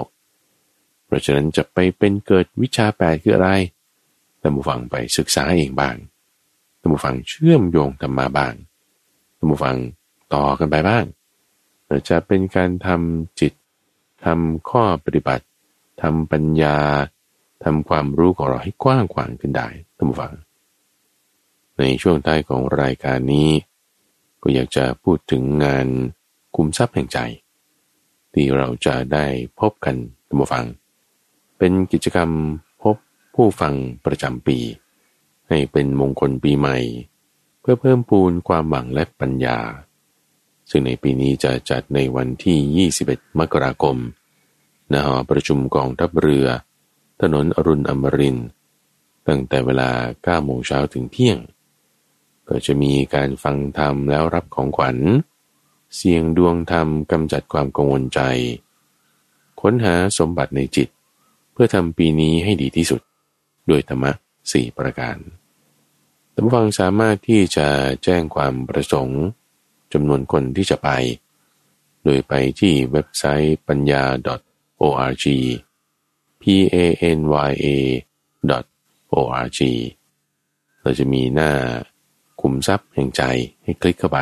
[1.07, 3.51] เพราะฉะนั้นจะไปเป็นเกิดวิชาแปดคืออะไร
[4.41, 5.97] ท่านผู้ฟังไปศึกษาเองบ้าง
[6.80, 8.55] ท่านผู้ฟังเชื่อมโยงธรรมาบ้าง
[9.36, 9.76] ท่านผู้ฟัง
[10.34, 11.05] ต่อกันไปบ้าง
[12.09, 13.53] จะเป็นการทำจิต
[14.24, 15.45] ทำข้อปฏิบัติ
[16.03, 16.78] ทำปัญญา
[17.64, 20.32] ทำความรู้ของเราให้กว้างขวางขึ้นได้ท่านผู้ฟัง
[21.78, 23.51] ในช่วงใต้ของรายการนี้
[24.43, 25.86] ก็อยากจะพูดถึงงาน
[26.57, 27.18] คุมทรัพย์แห่งใจ
[28.32, 29.26] ที่เราจะได้
[29.61, 30.64] พบกันท่านผู้ฟัง
[31.59, 32.30] เป็นกิจกรรม
[32.82, 32.97] พบ
[33.34, 33.74] ผู้ฟัง
[34.05, 34.59] ประจำปี
[35.49, 36.78] ให้เป็นมงคลปีใหม่
[37.61, 39.59] เพื่อเพิ่มพูนความหวังและปัญญา
[40.71, 43.97] ซึ่งในปีนี้จะจัดในวันที่ 21 มกราคม
[44.93, 46.47] ณ หอประชุมกองทัพเรือ
[47.21, 48.39] ถนนอรุณอมริน
[49.29, 49.91] ตั้งแต่เวลา
[50.23, 51.39] 9 โมงเช้าถึงเที่ยง
[52.49, 54.97] ก็จะมีการฟังธรรมแล้วรับของขวัญ
[55.95, 58.21] เสียงดวงธรรมกำจัดความกังวลใจ
[59.61, 60.89] ค้นหาสมบัติในจิต
[61.53, 63.01] เพื่อทำปีนี้ให้ดีที่สุด
[63.71, 64.12] ด้วยธรรมะ
[64.53, 65.16] สี่ประการ
[66.33, 67.69] ท่านผู้ฟังสามารถที่จะ
[68.05, 69.23] แจ้งความประสงค์
[69.93, 70.89] จำนวนคนที่จะไป
[72.03, 74.03] โดยไปที่เว็บไซต์ปัญญา
[74.80, 75.24] .org
[76.41, 76.43] p
[76.74, 76.76] a
[77.16, 77.66] n y a
[79.12, 79.61] .org
[80.80, 81.53] เราจะมีหน้า
[82.41, 83.22] คุมทรัพย์แห่งใจ
[83.62, 84.20] ให้คลิกเข้าไป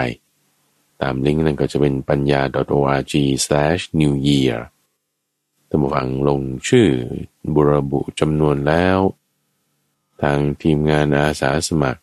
[1.02, 2.40] ตามลิงก์นั้นก็จะเป็นปัญญา
[2.78, 4.56] .org/new year
[5.68, 6.88] ท่านผู้ฟังลงชื่อ
[7.54, 8.98] บุรบุจำนวนแล้ว
[10.22, 12.02] ทางทีมงานอาสาสมัคร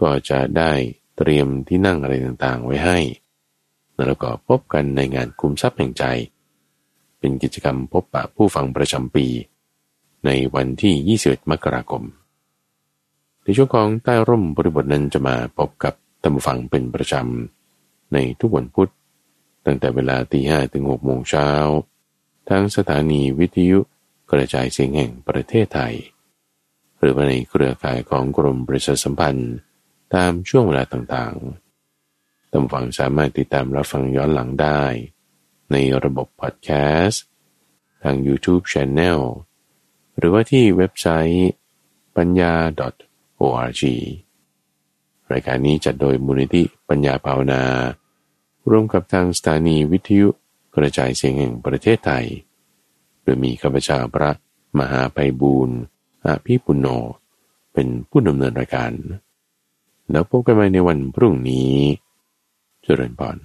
[0.00, 0.72] ก็จะได้
[1.16, 2.98] เตรียมที่นั่งอะไรต่างๆ ไว้ให้
[4.06, 6.04] แล้วก็พบกันในงานคุมทรัพย์แห่งใจ
[7.18, 9.26] เป็นกิจกรรมพบปะผู้ฟังประจำปี
[10.24, 12.02] ในวันที่21มกราคม
[13.42, 18.90] ในช่วงของใต้ร่มบริบทนั้นจะมาพบกับตัมฟังเป็นประจำ ในทุกวันพุธ
[19.64, 21.48] ตั้งแต่เวลาตีห้ถึงหกโมงเช้า
[22.48, 23.78] ทั้งสถานีวิทยุ
[24.30, 25.94] กระจายเสียงแห่งประเทศไทย
[26.98, 29.54] หรือว่าในเครือข่ายของกรมประชาสัมพันธ์
[30.14, 34.82] ตามช่วงเวลาต่างๆตามฟังสามารถติดตามรับฟังย้อนหลังได้
[35.72, 36.70] ในระบบพอดแค
[37.04, 37.22] สต์
[38.02, 39.20] ทาง YouTube Channel
[40.16, 41.50] หรือว่าที่เว็บไซต์
[42.16, 42.54] ปัญญา
[43.40, 43.82] .org
[45.32, 47.62] รายการนี้จัดโดยมูลนิธิปัญญาภาวนา
[48.70, 50.28] ร่วมกับทางสถานีวิทยุ
[50.76, 52.26] กระจายเสียงแห่งประเทศไทย
[53.22, 54.30] โดยมีข้าพเจ้าพระ
[54.78, 55.78] มหาไพบูรณ์
[56.26, 56.86] อาภิปุโน
[57.72, 58.92] เป็นผู้ดำเนินรายการ
[60.10, 61.74] แล้วพบกันใหม่ในวันพรุ่งนี้
[62.82, 63.36] เจริญพร